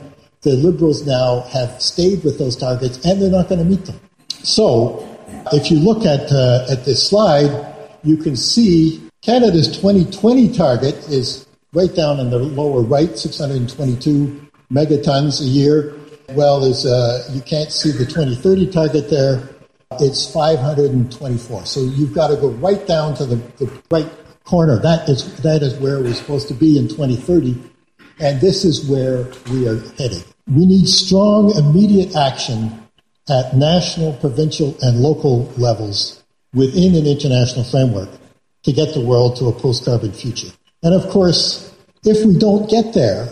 The 0.49 0.57
Liberals 0.57 1.07
now 1.07 1.41
have 1.53 1.81
stayed 1.81 2.25
with 2.25 2.39
those 2.39 2.57
targets, 2.57 3.05
and 3.05 3.21
they're 3.21 3.31
not 3.31 3.49
going 3.49 3.61
to 3.61 3.65
meet 3.65 3.85
them. 3.85 4.01
So, 4.29 5.05
if 5.53 5.71
you 5.71 5.79
look 5.79 6.05
at 6.07 6.31
uh, 6.33 6.67
at 6.71 6.85
this 6.85 7.09
slide, 7.09 7.51
you 8.03 8.17
can 8.17 8.37
see 8.37 9.03
Canada's 9.23 9.69
2020 9.69 10.53
target 10.53 10.95
is 11.09 11.47
right 11.73 11.95
down 11.95 12.21
in 12.21 12.31
the 12.31 12.39
lower 12.39 12.83
right, 12.83 13.19
622 13.19 14.49
megatons 14.73 15.41
a 15.41 15.45
year. 15.45 15.95
Well, 16.31 16.61
there's 16.61 16.87
uh, 16.87 17.29
you 17.33 17.41
can't 17.43 17.73
see 17.73 17.91
the 17.91 18.07
2030 18.07 18.71
target 18.71 19.11
there 19.11 19.49
it's 20.01 20.31
524. 20.33 21.67
So 21.67 21.81
you've 21.81 22.13
got 22.13 22.29
to 22.29 22.37
go 22.37 22.49
right 22.51 22.87
down 22.87 23.15
to 23.17 23.25
the, 23.25 23.37
the 23.57 23.83
right 23.91 24.09
corner. 24.45 24.79
That 24.79 25.09
is, 25.09 25.35
that 25.43 25.63
is 25.63 25.75
where 25.75 26.01
we're 26.01 26.15
supposed 26.15 26.49
to 26.49 26.55
be 26.55 26.79
in 26.79 26.89
2030. 26.89 27.59
And 28.21 28.41
this 28.41 28.65
is 28.65 28.89
where 28.89 29.27
we 29.51 29.69
are 29.69 29.79
headed. 29.97 30.25
We 30.47 30.67
need 30.67 30.89
strong, 30.89 31.55
immediate 31.57 32.17
action 32.17 32.83
at 33.29 33.55
national, 33.55 34.15
provincial, 34.15 34.77
and 34.83 35.01
local 35.01 35.45
levels 35.57 36.23
within 36.55 36.95
an 36.95 37.07
international 37.07 37.65
framework 37.65 38.09
to 38.65 38.73
get 38.73 38.95
the 38.95 39.01
world 39.01 39.37
to 39.37 39.47
a 39.47 39.53
post-carbon 39.53 40.13
future. 40.13 40.49
And 40.83 40.95
of 40.95 41.09
course, 41.11 41.75
if 42.05 42.25
we 42.25 42.39
don't 42.39 42.69
get 42.69 42.95
there, 42.95 43.29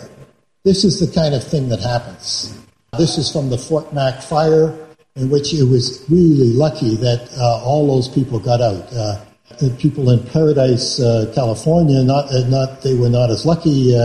this 0.63 0.83
is 0.83 0.99
the 0.99 1.13
kind 1.13 1.33
of 1.33 1.43
thing 1.43 1.69
that 1.69 1.79
happens. 1.79 2.57
This 2.97 3.17
is 3.17 3.31
from 3.31 3.49
the 3.49 3.57
Fort 3.57 3.93
Mac 3.93 4.21
fire 4.21 4.77
in 5.15 5.29
which 5.29 5.53
it 5.53 5.63
was 5.63 6.05
really 6.09 6.53
lucky 6.53 6.95
that 6.95 7.29
uh, 7.37 7.63
all 7.63 7.87
those 7.87 8.07
people 8.07 8.39
got 8.39 8.61
out. 8.61 8.87
Uh, 8.93 9.19
the 9.59 9.69
people 9.79 10.11
in 10.11 10.23
Paradise, 10.27 10.99
uh, 10.99 11.31
California, 11.33 12.03
not 12.03 12.31
uh, 12.31 12.47
not 12.47 12.81
they 12.81 12.95
were 12.95 13.09
not 13.09 13.29
as 13.31 13.45
lucky. 13.45 13.95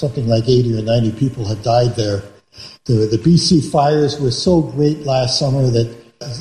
Something 0.00 0.26
like 0.28 0.48
80 0.48 0.78
or 0.78 0.82
90 0.82 1.12
people 1.12 1.44
had 1.44 1.62
died 1.62 1.94
there. 1.94 2.22
The, 2.86 3.06
the 3.06 3.18
BC 3.18 3.70
fires 3.70 4.18
were 4.18 4.30
so 4.30 4.62
great 4.62 5.00
last 5.00 5.38
summer 5.38 5.68
that 5.68 5.94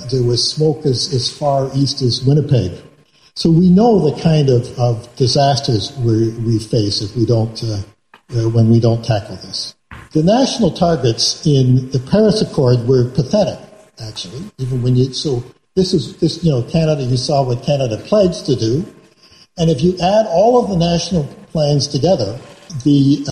there 0.10 0.24
was 0.24 0.50
smoke 0.50 0.86
as, 0.86 1.14
as 1.14 1.30
far 1.30 1.70
east 1.76 2.02
as 2.02 2.24
Winnipeg. 2.24 2.82
So 3.36 3.50
we 3.50 3.70
know 3.70 4.10
the 4.10 4.22
kind 4.22 4.50
of, 4.50 4.80
of 4.80 5.14
disasters 5.18 5.92
we, 5.98 6.30
we 6.40 6.58
face 6.58 7.02
if 7.02 7.16
we 7.18 7.26
don't, 7.26 7.62
uh, 7.62 7.82
uh, 8.36 8.50
when 8.50 8.70
we 8.70 8.80
don't 8.80 9.04
tackle 9.04 9.36
this. 9.36 9.76
The 10.14 10.24
national 10.24 10.72
targets 10.72 11.46
in 11.46 11.92
the 11.92 12.00
Paris 12.00 12.42
Accord 12.42 12.88
were 12.88 13.10
pathetic, 13.12 13.60
actually, 14.00 14.50
even 14.58 14.82
when 14.82 14.96
you, 14.96 15.14
so 15.14 15.44
this 15.76 15.94
is, 15.94 16.18
this, 16.18 16.44
you 16.46 16.52
know, 16.52 16.64
Canada, 16.64 17.04
you 17.04 17.18
saw 17.18 17.44
what 17.44 17.64
Canada 17.64 17.98
pledged 17.98 18.46
to 18.46 18.56
do. 18.56 18.86
And 19.58 19.70
if 19.70 19.82
you 19.82 19.98
add 20.00 20.28
all 20.28 20.64
of 20.64 20.70
the 20.70 20.78
national 20.78 21.26
plans 21.52 21.88
together, 21.88 22.40
the, 22.84 23.26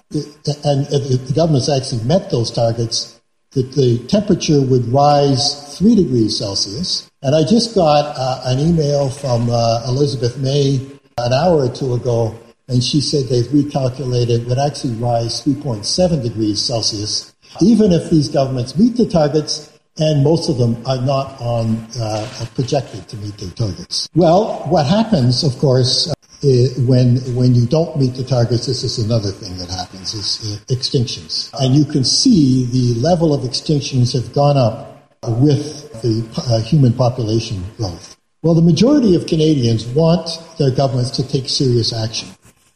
and 0.64 0.86
the 0.88 1.34
government's 1.36 1.70
actually 1.70 2.04
met 2.04 2.30
those 2.32 2.52
targets, 2.52 3.20
that 3.52 3.72
the 3.74 4.00
temperature 4.08 4.62
would 4.62 4.88
rise 4.90 5.78
three 5.78 5.96
degrees 5.96 6.38
Celsius. 6.38 7.10
And 7.22 7.36
I 7.36 7.44
just 7.44 7.74
got 7.74 8.16
uh, 8.16 8.42
an 8.46 8.60
email 8.60 9.10
from 9.10 9.50
uh, 9.50 9.84
Elizabeth 9.88 10.38
May 10.38 10.86
an 11.18 11.34
hour 11.34 11.66
or 11.66 11.70
two 11.70 11.94
ago, 11.94 12.38
and 12.68 12.84
she 12.84 13.02
said 13.02 13.28
they've 13.28 13.46
recalculated 13.46 14.48
would 14.48 14.60
actually 14.60 14.94
rise 14.96 15.44
3.7 15.44 16.22
degrees 16.22 16.62
Celsius, 16.62 17.34
even 17.62 17.92
if 17.92 18.10
these 18.10 18.30
governments 18.30 18.78
meet 18.78 18.98
the 18.98 19.08
targets, 19.08 19.72
and 19.98 20.24
most 20.24 20.50
of 20.50 20.58
them 20.58 20.78
are 20.86 21.02
not 21.02 21.42
on 21.42 21.88
uh, 22.00 22.46
projected 22.54 23.08
to 23.08 23.18
meet 23.18 23.36
their 23.38 23.50
targets. 23.52 24.08
Well, 24.14 24.64
what 24.68 24.86
happens, 24.86 25.44
of 25.44 25.58
course, 25.58 26.14
when 26.42 27.18
when 27.36 27.56
you 27.56 27.66
don't 27.66 27.98
meet 27.98 28.14
the 28.14 28.24
targets, 28.24 28.68
this 28.68 28.84
is 28.84 29.00
another 29.00 29.32
thing 29.32 29.58
that 29.58 29.70
happens: 29.70 30.14
is 30.14 30.30
uh, 30.44 30.74
extinctions, 30.74 31.52
and 31.60 31.76
you 31.76 31.86
can 31.86 32.04
see 32.04 32.66
the 32.66 33.00
level 33.00 33.34
of 33.34 33.42
extinctions 33.42 34.14
have 34.14 34.34
gone 34.34 34.58
up 34.58 35.18
with 35.24 35.92
the 36.02 36.24
uh, 36.38 36.62
human 36.62 36.94
population 36.94 37.64
growth. 37.78 38.18
Well, 38.44 38.54
the 38.54 38.62
majority 38.62 39.16
of 39.16 39.26
Canadians 39.26 39.86
want 39.88 40.30
their 40.60 40.72
governments 40.72 41.12
to 41.18 41.28
take 41.28 41.50
serious 41.50 41.92
action, 41.92 42.30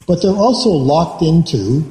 but 0.08 0.22
they're 0.22 0.32
also 0.32 0.70
locked 0.70 1.22
into, 1.22 1.84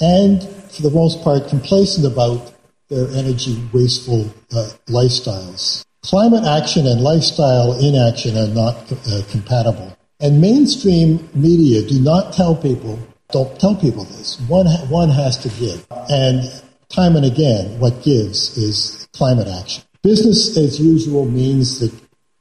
and 0.00 0.42
for 0.70 0.82
the 0.82 0.90
most 0.90 1.22
part, 1.22 1.48
complacent 1.48 2.06
about 2.06 2.52
their 2.90 3.08
energy 3.08 3.62
wasteful 3.72 4.26
uh, 4.52 4.70
lifestyles. 4.88 5.84
Climate 6.02 6.44
action 6.44 6.86
and 6.86 7.00
lifestyle 7.00 7.78
inaction 7.80 8.36
are 8.36 8.48
not 8.48 8.92
uh, 8.92 9.22
compatible. 9.30 9.97
And 10.20 10.40
mainstream 10.40 11.28
media 11.32 11.86
do 11.86 12.00
not 12.00 12.32
tell 12.32 12.56
people, 12.56 12.98
don't 13.30 13.58
tell 13.60 13.76
people 13.76 14.04
this. 14.04 14.40
One, 14.48 14.66
one 14.88 15.10
has 15.10 15.38
to 15.38 15.48
give. 15.60 15.86
And 16.10 16.42
time 16.88 17.14
and 17.14 17.24
again, 17.24 17.78
what 17.78 18.02
gives 18.02 18.56
is 18.58 19.06
climate 19.12 19.46
action. 19.46 19.84
Business 20.02 20.56
as 20.56 20.80
usual 20.80 21.24
means 21.24 21.78
that 21.80 21.92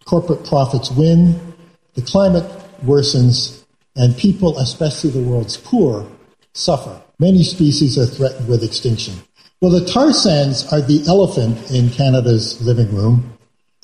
corporate 0.06 0.46
profits 0.46 0.90
win, 0.90 1.54
the 1.94 2.02
climate 2.02 2.50
worsens, 2.84 3.64
and 3.96 4.18
people, 4.18 4.58
especially 4.58 5.12
the 5.12 5.22
world's 5.22 5.58
poor, 5.58 6.08
suffer. 6.54 7.02
Many 7.20 7.44
species 7.44 7.98
are 7.98 8.06
threatened 8.06 8.48
with 8.48 8.64
extinction. 8.64 9.16
Well, 9.62 9.72
the 9.72 9.86
tar 9.86 10.14
sands 10.14 10.72
are 10.72 10.82
the 10.82 11.04
elephant 11.08 11.72
in 11.72 11.90
Canada's 11.90 12.62
living 12.62 12.94
room. 12.96 13.37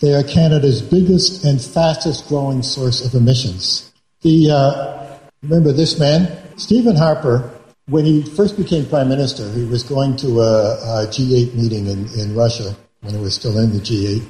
They 0.04 0.14
are 0.16 0.24
Canada's 0.24 0.82
biggest 0.82 1.46
and 1.46 1.62
fastest 1.62 2.28
growing 2.28 2.62
source 2.62 3.06
of 3.06 3.14
emissions. 3.14 3.94
The, 4.20 4.52
uh, 4.52 5.18
remember 5.42 5.72
this 5.72 5.98
man? 5.98 6.28
Stephen 6.58 6.98
Harper, 6.98 7.50
when 7.88 8.04
he 8.04 8.22
first 8.22 8.58
became 8.58 8.86
prime 8.86 9.08
minister, 9.08 9.50
he 9.54 9.64
was 9.64 9.82
going 9.82 10.18
to 10.18 10.42
a 10.42 11.06
a 11.06 11.08
G8 11.08 11.56
meeting 11.56 11.88
in, 11.88 12.10
in 12.20 12.36
Russia 12.36 12.76
when 13.00 13.16
it 13.16 13.22
was 13.22 13.34
still 13.34 13.58
in 13.58 13.72
the 13.72 13.80
G8. 13.80 14.22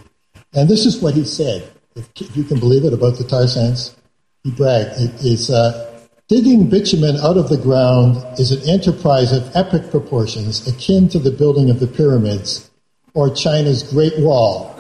And 0.54 0.70
this 0.70 0.86
is 0.86 1.02
what 1.02 1.16
he 1.16 1.26
said, 1.26 1.68
if, 1.96 2.08
if 2.22 2.38
you 2.38 2.44
can 2.44 2.60
believe 2.60 2.86
it, 2.86 2.94
about 2.94 3.18
the 3.18 3.24
tar 3.24 3.48
sands. 3.48 3.96
He 4.44 4.52
bragged, 4.52 5.02
it 5.02 5.26
is, 5.26 5.50
uh, 5.50 5.92
digging 6.28 6.70
bitumen 6.70 7.18
out 7.18 7.38
of 7.38 7.50
the 7.50 7.58
ground 7.58 8.24
is 8.38 8.52
an 8.52 8.62
enterprise 8.70 9.32
of 9.32 9.50
epic 9.56 9.90
proportions 9.90 10.68
akin 10.68 11.10
to 11.10 11.18
the 11.18 11.32
building 11.32 11.72
of 11.72 11.80
the 11.80 11.88
pyramids 11.88 12.70
or 13.16 13.34
China's 13.34 13.82
Great 13.82 14.20
Wall 14.20 14.73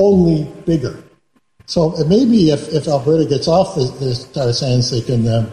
only 0.00 0.44
bigger. 0.64 1.02
So 1.66 1.94
maybe 2.08 2.50
if, 2.50 2.68
if 2.72 2.88
Alberta 2.88 3.26
gets 3.26 3.46
off 3.46 3.76
the, 3.76 4.28
tar 4.32 4.52
sands, 4.52 4.90
they 4.90 5.02
can 5.02 5.28
um, 5.28 5.50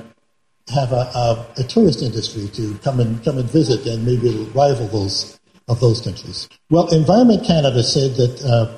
have 0.74 0.92
a, 0.92 1.06
a, 1.14 1.46
a, 1.58 1.64
tourist 1.64 2.02
industry 2.02 2.48
to 2.48 2.76
come 2.80 3.00
and 3.00 3.24
come 3.24 3.38
and 3.38 3.50
visit, 3.50 3.86
and 3.86 4.04
maybe 4.06 4.30
it'll 4.30 4.46
rival 4.48 4.88
those 4.88 5.40
of 5.68 5.80
those 5.80 6.02
countries. 6.02 6.50
Well, 6.70 6.88
Environment 6.94 7.46
Canada 7.46 7.84
said 7.84 8.16
that 8.16 8.44
uh, 8.44 8.76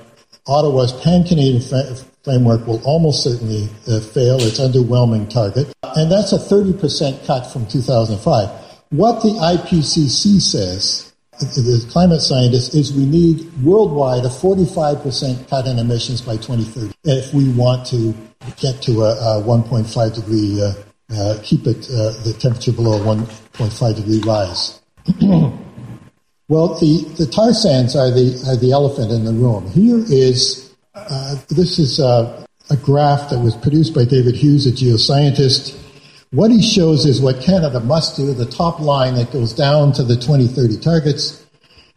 Ottawa's 0.47 0.91
pan-Canadian 1.01 1.61
fr- 1.61 2.03
framework 2.23 2.65
will 2.65 2.81
almost 2.83 3.23
certainly 3.23 3.69
uh, 3.87 3.99
fail 3.99 4.37
its 4.41 4.59
underwhelming 4.59 5.29
target, 5.29 5.71
and 5.95 6.11
that's 6.11 6.33
a 6.33 6.37
30% 6.37 7.25
cut 7.25 7.45
from 7.53 7.67
2005. 7.67 8.49
What 8.89 9.21
the 9.21 9.29
IPCC 9.29 10.41
says 10.41 11.08
the 11.39 11.87
climate 11.91 12.21
scientists 12.21 12.75
is 12.75 12.93
we 12.93 13.05
need 13.05 13.51
worldwide 13.63 14.25
a 14.25 14.29
45% 14.29 15.49
cut 15.49 15.67
in 15.67 15.79
emissions 15.79 16.21
by 16.21 16.35
2030 16.35 16.93
if 17.05 17.33
we 17.33 17.49
want 17.53 17.85
to 17.87 18.13
get 18.57 18.81
to 18.83 19.03
a, 19.03 19.39
a 19.39 19.43
1.5 19.43 20.15
degree, 20.15 20.61
uh, 20.61 20.73
uh, 21.11 21.39
keep 21.43 21.65
it 21.65 21.89
uh, 21.89 22.13
the 22.23 22.35
temperature 22.39 22.71
below 22.71 22.99
1.5 22.99 23.95
degree 23.95 24.21
rise. 24.25 24.81
well, 26.49 26.75
the, 26.79 27.05
the 27.17 27.25
tar 27.25 27.53
sands 27.53 27.95
are 27.95 28.11
the 28.11 28.43
are 28.47 28.57
the 28.57 28.71
elephant 28.71 29.11
in 29.11 29.25
the 29.25 29.33
room. 29.33 29.69
Here 29.71 29.97
is 29.97 30.75
uh, 30.93 31.35
this 31.49 31.79
is 31.79 31.99
a, 31.99 32.45
a 32.69 32.77
graph 32.77 33.29
that 33.29 33.39
was 33.39 33.55
produced 33.55 33.95
by 33.95 34.05
David 34.05 34.35
Hughes, 34.35 34.67
a 34.67 34.71
geoscientist 34.71 35.77
what 36.31 36.51
he 36.51 36.61
shows 36.61 37.05
is 37.05 37.21
what 37.21 37.41
Canada 37.41 37.79
must 37.79 38.15
do, 38.15 38.33
the 38.33 38.45
top 38.45 38.79
line 38.79 39.15
that 39.15 39.31
goes 39.31 39.53
down 39.53 39.91
to 39.93 40.03
the 40.03 40.15
2030 40.15 40.77
targets. 40.77 41.45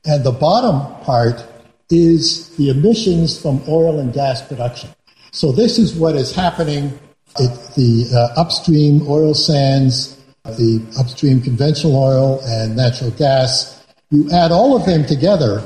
And 0.04 0.24
the 0.24 0.32
bottom 0.32 0.80
part 1.04 1.44
is 1.90 2.48
the 2.56 2.70
emissions 2.70 3.40
from 3.40 3.62
oil 3.68 4.00
and 4.00 4.12
gas 4.12 4.40
production. 4.46 4.90
So 5.32 5.52
this 5.52 5.78
is 5.78 5.94
what 5.94 6.14
is 6.16 6.34
happening 6.34 6.98
the 7.36 8.08
uh, 8.12 8.40
upstream 8.40 9.06
oil 9.08 9.34
sands, 9.34 10.18
the 10.44 10.84
upstream 10.98 11.40
conventional 11.40 11.96
oil 11.96 12.40
and 12.44 12.76
natural 12.76 13.10
gas. 13.12 13.84
You 14.10 14.30
add 14.30 14.52
all 14.52 14.76
of 14.76 14.84
them 14.84 15.06
together 15.06 15.62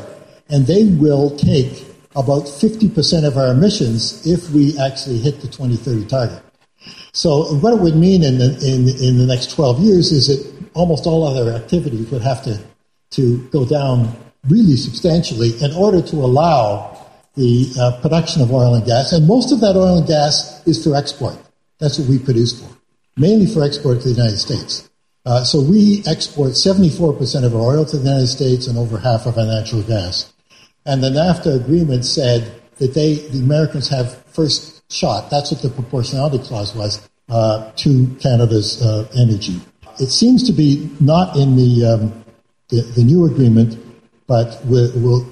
and 0.49 0.67
they 0.67 0.85
will 0.85 1.37
take 1.37 1.85
about 2.15 2.45
50% 2.45 3.27
of 3.27 3.37
our 3.37 3.49
emissions 3.49 4.27
if 4.27 4.51
we 4.51 4.79
actually 4.79 5.19
hit 5.19 5.41
the 5.41 5.49
2030 5.49 6.07
target. 6.07 6.43
So 7.13 7.55
what 7.57 7.73
it 7.73 7.81
would 7.81 7.97
mean 7.97 8.23
in 8.23 8.39
the, 8.39 8.51
in, 8.65 8.89
in 9.03 9.19
the 9.19 9.27
next 9.27 9.51
12 9.51 9.81
years 9.81 10.13
is 10.13 10.29
that 10.29 10.71
almost 10.75 11.07
all 11.07 11.25
other 11.27 11.51
activities 11.53 12.11
would 12.11 12.23
have 12.23 12.43
to, 12.45 12.63
to 13.13 13.39
go 13.49 13.65
down 13.65 14.15
really 14.49 14.77
substantially 14.77 15.53
in 15.63 15.73
order 15.75 16.03
to 16.03 16.17
allow 16.17 16.97
the 17.35 17.73
uh, 17.79 18.01
production 18.01 18.43
of 18.43 18.53
oil 18.53 18.75
and 18.75 18.87
gas. 18.87 19.13
And 19.13 19.27
most 19.27 19.53
of 19.53 19.61
that 19.61 19.77
oil 19.77 19.99
and 19.99 20.07
gas 20.07 20.67
is 20.67 20.83
for 20.83 20.95
export. 20.95 21.37
That's 21.79 21.99
what 21.99 22.09
we 22.09 22.19
produce 22.19 22.61
for, 22.61 22.75
mainly 23.17 23.47
for 23.47 23.63
export 23.63 24.01
to 24.01 24.09
the 24.09 24.15
United 24.15 24.39
States. 24.39 24.89
Uh, 25.27 25.43
so 25.43 25.61
we 25.61 26.03
export 26.07 26.53
74% 26.53 27.45
of 27.45 27.55
our 27.55 27.61
oil 27.61 27.85
to 27.85 27.97
the 27.97 28.05
United 28.05 28.29
States 28.29 28.69
and 28.69 28.79
over 28.79 28.99
half 28.99 29.27
of 29.27 29.37
our 29.37 29.45
natural 29.45 29.83
gas. 29.83 30.33
And 30.87 31.03
the 31.03 31.11
NAFTA 31.11 31.57
agreement 31.57 32.05
said 32.05 32.63
that 32.77 32.95
they, 32.95 33.15
the 33.15 33.41
Americans 33.41 33.89
have 33.89 34.23
first 34.27 34.76
shot. 34.91 35.31
That's 35.31 35.51
what 35.53 35.63
the 35.63 35.71
proportionality 35.71 36.39
clause 36.39 36.75
was 36.75 37.09
uh, 37.29 37.73
to 37.77 38.17
Canada's 38.21 38.83
uh, 38.83 39.09
energy. 39.17 39.61
It 39.99 40.09
seems 40.09 40.45
to 40.45 40.53
be 40.53 40.91
not 41.01 41.37
in 41.37 41.57
the 41.57 41.87
um, 41.87 42.25
the, 42.69 42.83
the, 42.83 43.05
new 43.05 43.25
agreement, 43.25 43.79
but 44.27 44.61
we 44.67 44.91
we'll, 44.97 45.27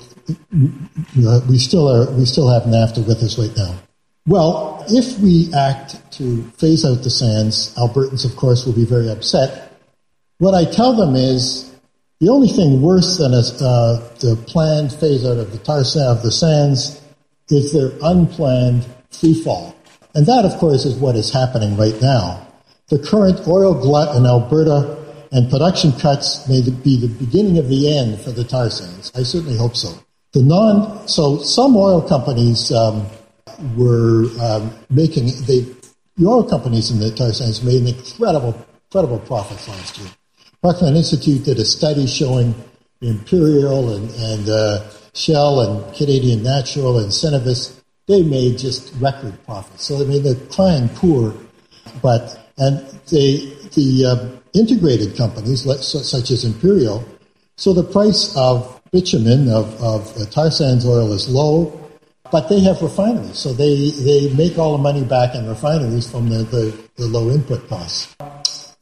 we 1.48 1.58
still 1.58 1.88
are 1.88 2.10
we 2.12 2.24
still 2.24 2.48
have 2.48 2.62
NAFTA 2.62 3.06
with 3.06 3.22
us 3.22 3.38
right 3.38 3.54
now. 3.56 3.74
Well, 4.26 4.84
if 4.88 5.18
we 5.18 5.52
act 5.52 6.12
to 6.12 6.42
phase 6.52 6.84
out 6.84 7.02
the 7.02 7.10
sands, 7.10 7.74
Albertans, 7.74 8.24
of 8.24 8.36
course, 8.36 8.64
will 8.64 8.72
be 8.72 8.86
very 8.86 9.10
upset. 9.10 9.78
What 10.38 10.54
I 10.54 10.64
tell 10.64 10.94
them 10.94 11.14
is 11.14 11.74
the 12.20 12.30
only 12.30 12.48
thing 12.48 12.80
worse 12.80 13.18
than 13.18 13.34
a, 13.34 13.40
uh, 13.40 14.08
the 14.20 14.42
planned 14.46 14.92
phase 14.94 15.26
out 15.26 15.36
of 15.36 15.52
the 15.52 15.58
tar 15.58 15.80
of 15.80 16.22
the 16.22 16.32
sands 16.32 17.00
is 17.50 17.72
their 17.72 17.92
unplanned 18.02 18.86
free 19.18 19.34
fall. 19.34 19.74
And 20.14 20.26
that, 20.26 20.44
of 20.44 20.58
course, 20.58 20.84
is 20.84 20.94
what 20.96 21.16
is 21.16 21.32
happening 21.32 21.76
right 21.76 22.00
now. 22.00 22.46
The 22.88 22.98
current 22.98 23.46
oil 23.48 23.74
glut 23.74 24.14
in 24.16 24.26
Alberta 24.26 24.96
and 25.32 25.50
production 25.50 25.92
cuts 25.92 26.48
may 26.48 26.62
be 26.62 26.96
the 26.96 27.08
beginning 27.08 27.58
of 27.58 27.68
the 27.68 27.96
end 27.96 28.20
for 28.20 28.30
the 28.30 28.44
tar 28.44 28.70
sands. 28.70 29.10
I 29.14 29.22
certainly 29.22 29.56
hope 29.56 29.74
so. 29.74 29.98
The 30.32 30.42
non, 30.42 31.08
so 31.08 31.38
some 31.38 31.76
oil 31.76 32.02
companies 32.02 32.70
um, 32.70 33.06
were 33.76 34.26
um, 34.40 34.72
making, 34.90 35.26
they, 35.46 35.66
the 36.16 36.26
oil 36.26 36.44
companies 36.44 36.90
in 36.90 37.00
the 37.00 37.10
tar 37.10 37.32
sands 37.32 37.62
made 37.62 37.82
an 37.82 37.88
incredible, 37.88 38.54
incredible 38.86 39.18
profits 39.20 39.68
last 39.68 39.98
year. 39.98 40.08
Parkland 40.62 40.96
Institute 40.96 41.44
did 41.44 41.58
a 41.58 41.64
study 41.64 42.06
showing 42.06 42.54
Imperial 43.00 43.94
and, 43.94 44.10
and 44.10 44.48
uh, 44.48 44.88
Shell 45.14 45.60
and 45.60 45.94
Canadian 45.94 46.42
Natural 46.42 46.98
and 46.98 47.10
Cenovus 47.10 47.80
they 48.06 48.22
made 48.22 48.58
just 48.58 48.92
record 49.00 49.34
profits. 49.44 49.84
So 49.84 50.00
I 50.00 50.04
mean, 50.04 50.22
they're 50.22 50.34
crying 50.50 50.88
poor 50.90 51.34
But 52.02 52.38
and 52.58 52.78
the 53.08 53.52
the 53.74 54.06
uh, 54.06 54.28
integrated 54.52 55.16
companies 55.16 55.64
such 55.84 56.30
as 56.30 56.44
Imperial, 56.44 57.04
so 57.56 57.72
the 57.72 57.84
price 57.84 58.34
of 58.36 58.80
bitumen 58.92 59.48
of 59.48 59.74
of 59.82 60.16
uh, 60.16 60.26
tar 60.26 60.50
sands 60.50 60.86
oil 60.86 61.12
is 61.12 61.28
low, 61.28 61.72
but 62.30 62.48
they 62.48 62.60
have 62.60 62.80
refineries, 62.82 63.38
so 63.38 63.52
they 63.52 63.90
they 63.90 64.32
make 64.34 64.58
all 64.58 64.72
the 64.72 64.82
money 64.82 65.04
back 65.04 65.34
in 65.34 65.48
refineries 65.48 66.10
from 66.10 66.28
the, 66.28 66.44
the, 66.44 66.88
the 66.96 67.06
low 67.06 67.30
input 67.30 67.68
costs. 67.68 68.14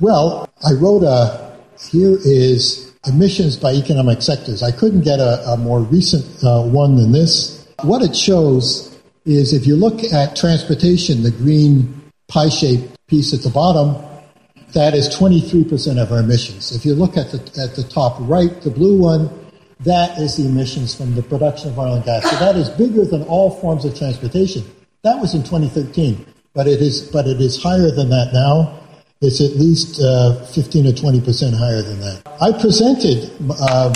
Well, 0.01 0.49
I 0.67 0.73
wrote 0.73 1.03
a 1.03 1.57
here 1.91 2.19
is 2.23 2.93
emissions 3.07 3.57
by 3.57 3.73
economic 3.73 4.23
sectors. 4.23 4.63
I 4.63 4.71
couldn't 4.71 5.03
get 5.03 5.19
a, 5.19 5.43
a 5.51 5.57
more 5.57 5.81
recent 5.81 6.25
uh, 6.45 6.63
one 6.63 6.97
than 6.97 7.13
this. 7.13 7.67
What 7.83 8.03
it 8.03 8.15
shows 8.15 8.92
is 9.25 9.53
if 9.53 9.67
you 9.67 9.77
look 9.77 10.03
at 10.13 10.37
transportation, 10.37 11.23
the 11.23 11.31
green 11.31 12.03
pie 12.29 12.49
shaped 12.49 12.97
piece 13.07 13.33
at 13.35 13.43
the 13.43 13.51
bottom, 13.51 14.03
that 14.73 14.95
is 14.95 15.09
23% 15.11 16.03
of 16.03 16.11
our 16.13 16.21
emissions. 16.21 16.75
If 16.75 16.85
you 16.85 16.95
look 16.95 17.17
at 17.17 17.31
the, 17.31 17.39
at 17.63 17.77
the 17.77 17.85
top 17.89 18.17
right, 18.21 18.61
the 18.63 18.71
blue 18.71 18.99
one, 18.99 19.31
that 19.81 20.19
is 20.19 20.37
the 20.37 20.47
emissions 20.47 20.95
from 20.95 21.15
the 21.15 21.23
production 21.23 21.71
of 21.71 21.79
oil 21.79 21.95
and 21.95 22.05
gas. 22.05 22.29
So 22.31 22.37
that 22.37 22.57
is 22.57 22.69
bigger 22.71 23.05
than 23.05 23.23
all 23.25 23.51
forms 23.51 23.85
of 23.85 23.97
transportation. 23.97 24.65
That 25.03 25.21
was 25.21 25.35
in 25.35 25.43
2013, 25.43 26.25
but 26.55 26.67
it 26.67 26.81
is, 26.81 27.03
but 27.11 27.27
it 27.27 27.41
is 27.41 27.61
higher 27.63 27.91
than 27.91 28.09
that 28.11 28.31
now. 28.33 28.79
It's 29.21 29.41
at 29.41 29.57
least 29.57 30.01
uh, 30.01 30.45
15 30.47 30.87
or 30.87 30.93
20 30.93 31.21
percent 31.21 31.57
higher 31.57 31.83
than 31.83 32.01
that. 32.01 32.23
I 32.41 32.53
presented 32.53 33.31
uh, 33.51 33.95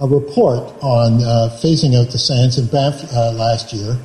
a 0.00 0.06
report 0.06 0.74
on 0.82 1.22
uh, 1.22 1.58
phasing 1.62 1.96
out 1.96 2.10
the 2.10 2.18
sands 2.18 2.58
in 2.58 2.66
Banff 2.66 3.02
uh, 3.12 3.32
last 3.32 3.72
year 3.72 3.96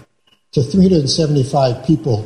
to 0.55 0.63
375 0.63 1.85
people 1.85 2.25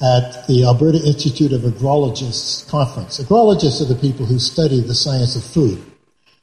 at 0.00 0.46
the 0.46 0.64
Alberta 0.64 1.04
Institute 1.04 1.52
of 1.52 1.62
Agrologists 1.62 2.68
conference. 2.68 3.18
Agrologists 3.18 3.82
are 3.82 3.92
the 3.92 3.98
people 4.00 4.26
who 4.26 4.38
study 4.38 4.80
the 4.80 4.94
science 4.94 5.34
of 5.34 5.42
food. 5.42 5.84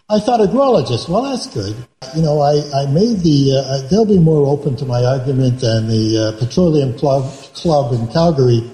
I 0.10 0.20
thought 0.20 0.42
agrologists, 0.42 1.08
well, 1.08 1.24
that's 1.24 1.48
good. 1.48 1.74
You 2.14 2.22
know, 2.22 2.42
I, 2.42 2.84
I 2.84 2.86
made 2.92 3.20
the, 3.20 3.64
uh, 3.64 3.88
they'll 3.88 4.06
be 4.06 4.20
more 4.20 4.46
open 4.46 4.76
to 4.76 4.86
my 4.86 5.06
argument 5.06 5.62
than 5.62 5.88
the 5.88 6.36
uh, 6.36 6.38
Petroleum 6.38 6.98
Club, 7.00 7.32
Club 7.54 7.94
in 7.94 8.12
Calgary. 8.12 8.70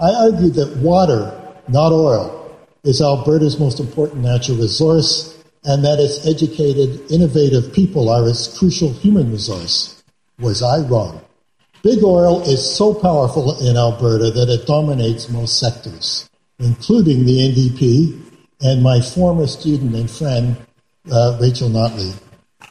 I 0.00 0.10
argued 0.10 0.54
that 0.54 0.78
water 0.78 1.30
not 1.68 1.92
oil, 1.92 2.58
is 2.82 3.00
Alberta's 3.00 3.60
most 3.60 3.78
important 3.78 4.24
natural 4.24 4.58
resource, 4.58 5.40
and 5.62 5.84
that 5.84 6.00
its 6.00 6.26
educated, 6.26 7.08
innovative 7.08 7.72
people 7.72 8.08
are 8.08 8.28
its 8.28 8.58
crucial 8.58 8.92
human 8.92 9.30
resource. 9.30 10.02
Was 10.40 10.60
I 10.60 10.80
wrong? 10.80 11.22
Big 11.88 12.04
oil 12.04 12.42
is 12.42 12.60
so 12.76 12.92
powerful 12.92 13.58
in 13.66 13.78
Alberta 13.78 14.30
that 14.30 14.50
it 14.50 14.66
dominates 14.66 15.30
most 15.30 15.58
sectors, 15.58 16.28
including 16.58 17.24
the 17.24 17.38
NDP 17.48 18.20
and 18.60 18.82
my 18.82 19.00
former 19.00 19.46
student 19.46 19.94
and 19.94 20.10
friend, 20.10 20.54
uh, 21.10 21.38
Rachel 21.40 21.70
Notley. 21.70 22.14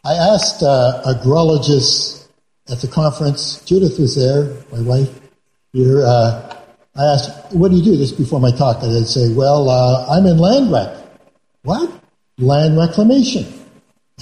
I 0.05 0.13
asked 0.13 0.61
uh, 0.61 1.01
agrologists 1.03 2.27
at 2.69 2.79
the 2.81 2.87
conference, 2.87 3.65
Judith 3.65 3.97
was 3.97 4.15
there, 4.15 4.55
my 4.71 4.87
wife 4.87 5.09
here, 5.73 6.05
uh, 6.05 6.55
I 6.95 7.03
asked, 7.03 7.55
what 7.55 7.71
do 7.71 7.77
you 7.77 7.83
do 7.83 7.97
this 7.97 8.11
before 8.11 8.39
my 8.39 8.51
talk? 8.51 8.83
And 8.83 8.95
they'd 8.95 9.07
say, 9.07 9.33
well, 9.33 9.67
uh, 9.67 10.15
I'm 10.15 10.27
in 10.27 10.37
land 10.37 10.71
rec. 10.71 10.95
What? 11.63 11.89
Land 12.37 12.77
reclamation, 12.77 13.51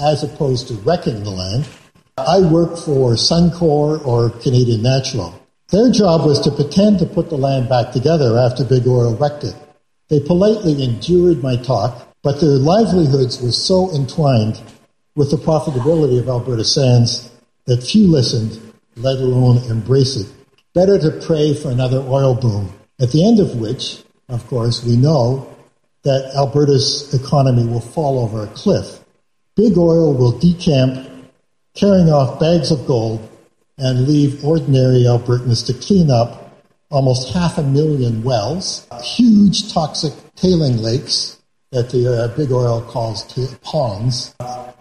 as 0.01 0.23
opposed 0.23 0.69
to 0.69 0.75
wrecking 0.75 1.21
the 1.25 1.31
land. 1.31 1.67
I 2.17 2.39
work 2.39 2.77
for 2.77 3.15
Suncor 3.15 4.05
or 4.05 4.29
Canadian 4.29 4.81
Natural. 4.81 5.37
Their 5.69 5.91
job 5.91 6.25
was 6.25 6.39
to 6.41 6.51
pretend 6.51 6.99
to 6.99 7.05
put 7.05 7.29
the 7.29 7.35
land 7.35 7.67
back 7.67 7.91
together 7.91 8.37
after 8.37 8.63
Big 8.63 8.87
Oil 8.87 9.17
wrecked 9.17 9.43
it. 9.43 9.53
They 10.07 10.21
politely 10.21 10.81
endured 10.81 11.43
my 11.43 11.57
talk, 11.57 12.07
but 12.23 12.39
their 12.39 12.51
livelihoods 12.51 13.41
were 13.41 13.51
so 13.51 13.93
entwined 13.93 14.61
with 15.17 15.29
the 15.29 15.35
profitability 15.35 16.17
of 16.17 16.29
Alberta 16.29 16.63
Sands 16.63 17.29
that 17.65 17.83
few 17.83 18.07
listened, 18.07 18.61
let 18.95 19.17
alone 19.17 19.57
embrace 19.69 20.15
it. 20.15 20.27
Better 20.73 20.97
to 20.97 21.19
pray 21.25 21.53
for 21.53 21.69
another 21.69 21.99
oil 21.99 22.33
boom, 22.33 22.71
at 22.97 23.11
the 23.11 23.27
end 23.27 23.41
of 23.41 23.57
which, 23.57 24.03
of 24.29 24.47
course, 24.47 24.85
we 24.85 24.95
know 24.95 25.53
that 26.03 26.31
Alberta's 26.33 27.13
economy 27.13 27.65
will 27.65 27.81
fall 27.81 28.19
over 28.19 28.45
a 28.45 28.53
cliff. 28.53 29.01
Big 29.57 29.77
oil 29.77 30.13
will 30.13 30.39
decamp, 30.39 31.11
carrying 31.75 32.09
off 32.09 32.39
bags 32.39 32.71
of 32.71 32.87
gold, 32.87 33.29
and 33.77 34.07
leave 34.07 34.43
ordinary 34.43 35.03
Albertans 35.03 35.65
to 35.67 35.73
clean 35.73 36.09
up 36.09 36.45
almost 36.89 37.33
half 37.33 37.57
a 37.57 37.63
million 37.63 38.23
wells, 38.23 38.87
huge 39.03 39.73
toxic 39.73 40.13
tailing 40.35 40.77
lakes 40.77 41.41
that 41.71 41.89
the 41.89 42.07
uh, 42.07 42.27
big 42.37 42.51
oil 42.51 42.81
calls 42.81 43.23
t- 43.33 43.47
ponds. 43.61 44.33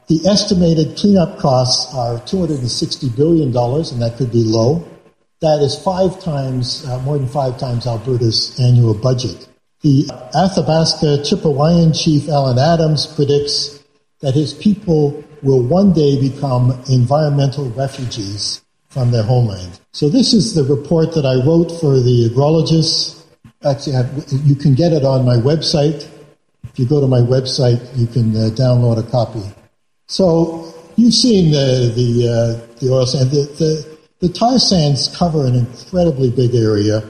The 0.06 0.20
estimated 0.28 0.96
cleanup 0.96 1.38
costs 1.38 1.92
are 1.94 2.18
$260 2.20 3.16
billion, 3.16 3.48
and 3.48 4.02
that 4.02 4.14
could 4.16 4.30
be 4.30 4.44
low. 4.44 4.86
That 5.40 5.60
is 5.60 5.76
five 5.82 6.20
times, 6.20 6.86
uh, 6.86 7.00
more 7.00 7.18
than 7.18 7.26
five 7.26 7.58
times 7.58 7.86
Alberta's 7.86 8.58
annual 8.60 8.94
budget. 8.94 9.48
The 9.80 10.06
Athabasca 10.34 11.24
Chipewyan 11.24 11.98
chief 12.00 12.28
Allan 12.28 12.58
Adams 12.58 13.06
predicts 13.06 13.82
that 14.20 14.34
his 14.34 14.54
people 14.54 15.24
will 15.44 15.62
one 15.62 15.92
day 15.92 16.20
become 16.20 16.72
environmental 16.88 17.70
refugees 17.70 18.62
from 18.88 19.10
their 19.10 19.22
homeland. 19.22 19.78
So 19.92 20.08
this 20.08 20.32
is 20.32 20.54
the 20.54 20.64
report 20.64 21.14
that 21.14 21.26
I 21.26 21.36
wrote 21.46 21.70
for 21.80 22.00
the 22.00 22.28
agrologists. 22.28 23.22
Actually, 23.64 23.96
you 24.44 24.56
can 24.56 24.74
get 24.74 24.92
it 24.92 25.04
on 25.04 25.24
my 25.24 25.36
website. 25.36 26.08
If 26.64 26.78
you 26.78 26.86
go 26.86 27.00
to 27.00 27.06
my 27.06 27.20
website, 27.20 27.80
you 27.96 28.06
can 28.06 28.34
uh, 28.34 28.50
download 28.50 28.98
a 28.98 29.10
copy. 29.10 29.42
So 30.08 30.74
you've 30.96 31.14
seen 31.14 31.52
the 31.52 31.92
the 31.94 32.10
uh, 32.28 32.76
the 32.80 32.92
oil 32.92 33.06
sand. 33.06 33.30
The, 33.30 33.42
the, 33.60 33.94
the 34.20 34.28
tar 34.28 34.58
sands 34.58 35.14
cover 35.16 35.46
an 35.46 35.54
incredibly 35.54 36.30
big 36.30 36.54
area. 36.54 37.02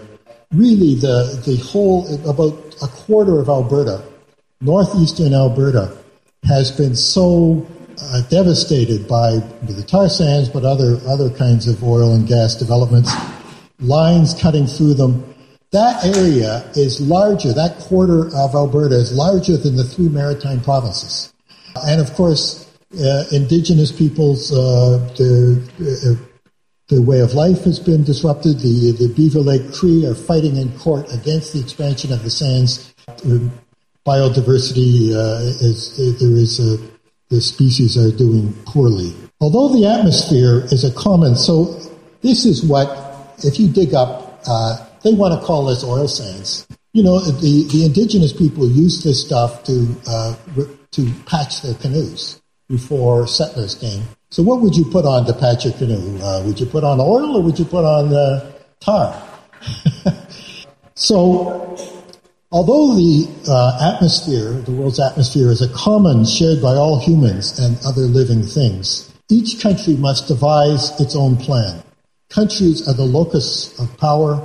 Really, 0.52 0.94
the, 0.94 1.40
the 1.46 1.56
whole, 1.56 2.06
about 2.28 2.54
a 2.82 2.88
quarter 2.88 3.38
of 3.38 3.48
Alberta, 3.48 4.02
northeastern 4.60 5.34
Alberta, 5.34 5.96
has 6.44 6.70
been 6.70 6.96
so 6.96 7.66
uh, 8.00 8.22
devastated 8.28 9.06
by 9.08 9.38
the 9.62 9.84
tar 9.86 10.08
sands, 10.08 10.48
but 10.48 10.64
other, 10.64 10.98
other 11.06 11.30
kinds 11.30 11.66
of 11.68 11.82
oil 11.82 12.14
and 12.14 12.26
gas 12.26 12.54
developments, 12.54 13.12
lines 13.80 14.34
cutting 14.34 14.66
through 14.66 14.94
them. 14.94 15.34
That 15.72 16.04
area 16.04 16.64
is 16.74 17.00
larger, 17.00 17.52
that 17.52 17.78
quarter 17.78 18.26
of 18.28 18.54
Alberta 18.54 18.94
is 18.94 19.12
larger 19.12 19.56
than 19.56 19.76
the 19.76 19.84
three 19.84 20.08
maritime 20.08 20.60
provinces. 20.60 21.32
And 21.86 22.00
of 22.00 22.12
course, 22.14 22.70
uh, 23.02 23.24
indigenous 23.32 23.90
peoples, 23.90 24.52
uh, 24.52 24.98
the, 25.16 25.60
uh, 25.80 26.14
the 26.88 27.02
way 27.02 27.20
of 27.20 27.34
life 27.34 27.64
has 27.64 27.80
been 27.80 28.04
disrupted. 28.04 28.60
The, 28.60 28.92
the 28.92 29.12
Beaver 29.14 29.40
Lake 29.40 29.72
Cree 29.72 30.06
are 30.06 30.14
fighting 30.14 30.56
in 30.56 30.70
court 30.78 31.12
against 31.12 31.52
the 31.52 31.60
expansion 31.60 32.12
of 32.12 32.22
the 32.22 32.30
sands. 32.30 32.94
Biodiversity 34.06 35.12
uh, 35.12 35.40
is 35.64 35.96
there 36.20 36.30
is 36.30 36.60
a, 36.60 36.93
the 37.30 37.40
species 37.40 37.96
are 37.96 38.16
doing 38.16 38.52
poorly. 38.66 39.14
Although 39.40 39.74
the 39.74 39.86
atmosphere 39.86 40.64
is 40.72 40.84
a 40.84 40.94
common, 40.94 41.36
so 41.36 41.64
this 42.22 42.44
is 42.44 42.64
what 42.64 42.88
if 43.38 43.58
you 43.58 43.68
dig 43.68 43.94
up, 43.94 44.40
uh, 44.46 44.86
they 45.02 45.12
want 45.12 45.38
to 45.38 45.46
call 45.46 45.66
this 45.66 45.84
oil 45.84 46.08
sands. 46.08 46.66
You 46.92 47.02
know, 47.02 47.18
the, 47.18 47.66
the 47.72 47.84
indigenous 47.84 48.32
people 48.32 48.70
used 48.70 49.04
this 49.04 49.24
stuff 49.24 49.64
to 49.64 49.94
uh, 50.06 50.36
to 50.92 51.12
patch 51.26 51.62
their 51.62 51.74
canoes 51.74 52.40
before 52.68 53.26
settlers 53.26 53.74
came. 53.74 54.04
So 54.30 54.42
what 54.42 54.60
would 54.60 54.76
you 54.76 54.84
put 54.84 55.04
on 55.04 55.26
to 55.26 55.32
patch 55.32 55.64
your 55.64 55.74
canoe? 55.74 56.18
Uh, 56.22 56.42
would 56.44 56.58
you 56.58 56.66
put 56.66 56.84
on 56.84 57.00
oil 57.00 57.36
or 57.36 57.42
would 57.42 57.58
you 57.58 57.64
put 57.64 57.84
on 57.84 58.12
uh, 58.14 58.52
tar? 58.80 59.22
so 60.94 61.76
although 62.54 62.94
the 62.94 63.28
uh, 63.48 63.92
atmosphere, 63.94 64.52
the 64.62 64.70
world's 64.70 65.00
atmosphere, 65.00 65.50
is 65.50 65.60
a 65.60 65.68
common 65.74 66.24
shared 66.24 66.62
by 66.62 66.74
all 66.74 67.00
humans 67.00 67.58
and 67.58 67.76
other 67.84 68.02
living 68.02 68.42
things, 68.42 69.12
each 69.28 69.60
country 69.60 69.96
must 69.96 70.28
devise 70.28 70.98
its 71.00 71.16
own 71.16 71.36
plan. 71.36 71.82
Countries 72.30 72.86
are 72.86 72.94
the 72.94 73.04
locus 73.04 73.78
of 73.80 73.98
power, 73.98 74.38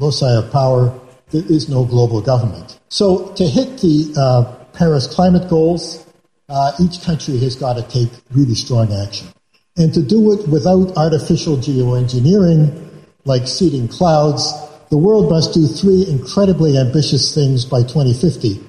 loci 0.00 0.32
of 0.34 0.50
power. 0.50 0.92
There 1.30 1.44
is 1.48 1.68
no 1.68 1.84
global 1.84 2.20
government. 2.20 2.80
So 2.88 3.32
to 3.34 3.44
hit 3.44 3.78
the 3.78 4.12
uh, 4.18 4.64
Paris 4.72 5.06
climate 5.06 5.48
goals, 5.48 6.04
uh, 6.48 6.72
each 6.80 7.02
country 7.02 7.38
has 7.38 7.54
got 7.54 7.74
to 7.74 7.82
take 7.82 8.10
really 8.32 8.54
strong 8.54 8.92
action. 8.92 9.28
And 9.76 9.94
to 9.94 10.02
do 10.02 10.32
it 10.32 10.48
without 10.48 10.96
artificial 10.96 11.56
geoengineering, 11.58 12.88
like 13.24 13.46
seeding 13.46 13.88
clouds, 13.88 14.52
the 14.88 14.98
world 14.98 15.30
must 15.30 15.52
do 15.52 15.66
three 15.66 16.06
incredibly 16.08 16.78
ambitious 16.78 17.34
things 17.34 17.64
by 17.64 17.82
2050 17.82 18.60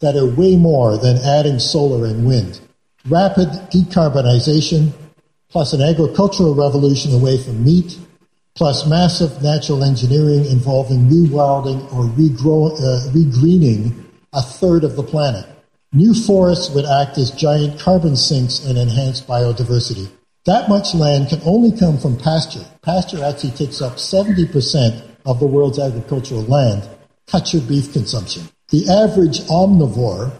that 0.00 0.16
are 0.16 0.26
way 0.26 0.56
more 0.56 0.96
than 0.96 1.16
adding 1.18 1.58
solar 1.58 2.06
and 2.06 2.26
wind. 2.26 2.60
Rapid 3.08 3.48
decarbonization, 3.70 4.92
plus 5.48 5.72
an 5.72 5.82
agricultural 5.82 6.54
revolution 6.54 7.14
away 7.14 7.38
from 7.42 7.64
meat, 7.64 7.98
plus 8.54 8.86
massive 8.86 9.42
natural 9.42 9.84
engineering 9.84 10.44
involving 10.46 11.08
rewilding 11.08 11.82
or 11.92 12.04
regrow, 12.14 12.72
uh, 12.72 13.10
regreening 13.12 14.04
a 14.32 14.42
third 14.42 14.84
of 14.84 14.96
the 14.96 15.02
planet. 15.02 15.46
New 15.92 16.14
forests 16.14 16.74
would 16.74 16.84
act 16.84 17.16
as 17.16 17.30
giant 17.30 17.78
carbon 17.80 18.16
sinks 18.16 18.64
and 18.64 18.76
enhance 18.76 19.20
biodiversity. 19.20 20.08
That 20.44 20.68
much 20.68 20.94
land 20.94 21.28
can 21.28 21.40
only 21.44 21.76
come 21.76 21.98
from 21.98 22.16
pasture. 22.16 22.64
Pasture 22.82 23.24
actually 23.24 23.52
takes 23.52 23.80
up 23.80 23.94
70% 23.94 25.05
of 25.26 25.40
the 25.40 25.46
world's 25.46 25.78
agricultural 25.78 26.42
land. 26.42 26.88
Cut 27.26 27.52
your 27.52 27.62
beef 27.62 27.92
consumption. 27.92 28.48
The 28.70 28.88
average 28.88 29.40
omnivore 29.48 30.32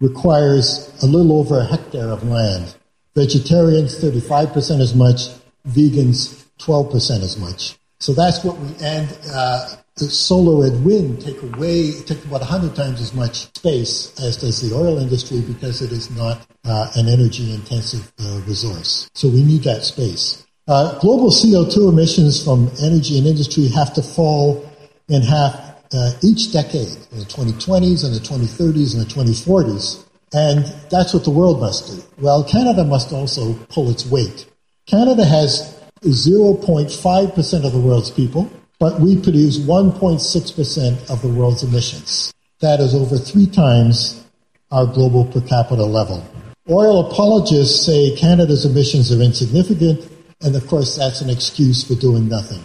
requires 0.00 0.92
a 1.02 1.06
little 1.06 1.38
over 1.38 1.60
a 1.60 1.64
hectare 1.64 2.08
of 2.08 2.24
land. 2.24 2.74
Vegetarians, 3.14 3.94
35% 4.02 4.80
as 4.80 4.94
much. 4.94 5.28
Vegans, 5.68 6.44
12% 6.58 7.22
as 7.22 7.38
much. 7.38 7.76
So 8.00 8.12
that's 8.12 8.42
what 8.42 8.58
we, 8.58 8.74
and 8.82 9.16
uh, 9.32 9.76
solar 9.96 10.66
and 10.66 10.84
wind 10.84 11.20
take 11.20 11.40
away, 11.42 11.92
take 12.00 12.24
about 12.24 12.40
100 12.40 12.74
times 12.74 13.00
as 13.00 13.14
much 13.14 13.54
space 13.56 14.18
as 14.20 14.38
does 14.38 14.60
the 14.60 14.74
oil 14.74 14.98
industry 14.98 15.40
because 15.40 15.82
it 15.82 15.92
is 15.92 16.10
not 16.16 16.44
uh, 16.64 16.90
an 16.96 17.08
energy 17.08 17.54
intensive 17.54 18.12
uh, 18.18 18.40
resource. 18.46 19.08
So 19.14 19.28
we 19.28 19.44
need 19.44 19.62
that 19.64 19.82
space. 19.82 20.44
Uh, 20.68 20.98
global 21.00 21.30
CO2 21.30 21.88
emissions 21.88 22.42
from 22.42 22.70
energy 22.80 23.18
and 23.18 23.26
industry 23.26 23.66
have 23.66 23.92
to 23.94 24.02
fall 24.02 24.64
in 25.08 25.20
half 25.22 25.54
uh, 25.92 26.12
each 26.22 26.52
decade, 26.52 26.96
in 27.10 27.18
the 27.18 27.24
2020s 27.24 28.04
and 28.04 28.14
the 28.14 28.20
2030s 28.20 28.94
and 28.94 29.02
the 29.02 29.12
2040s. 29.12 30.04
And 30.32 30.64
that's 30.88 31.12
what 31.12 31.24
the 31.24 31.30
world 31.30 31.60
must 31.60 31.88
do. 31.88 32.02
Well, 32.18 32.44
Canada 32.44 32.84
must 32.84 33.12
also 33.12 33.54
pull 33.68 33.90
its 33.90 34.06
weight. 34.06 34.46
Canada 34.86 35.24
has 35.24 35.78
0.5% 36.02 37.66
of 37.66 37.72
the 37.72 37.80
world's 37.80 38.10
people, 38.10 38.50
but 38.78 39.00
we 39.00 39.20
produce 39.20 39.58
1.6% 39.58 41.10
of 41.10 41.22
the 41.22 41.28
world's 41.28 41.62
emissions. 41.62 42.32
That 42.60 42.80
is 42.80 42.94
over 42.94 43.18
three 43.18 43.46
times 43.46 44.24
our 44.70 44.86
global 44.86 45.26
per 45.26 45.40
capita 45.40 45.84
level. 45.84 46.24
Oil 46.70 47.10
apologists 47.10 47.84
say 47.84 48.16
Canada's 48.16 48.64
emissions 48.64 49.12
are 49.12 49.20
insignificant, 49.20 50.08
and 50.42 50.56
of 50.56 50.66
course 50.66 50.96
that's 50.96 51.20
an 51.20 51.30
excuse 51.30 51.84
for 51.84 51.94
doing 51.94 52.28
nothing. 52.28 52.64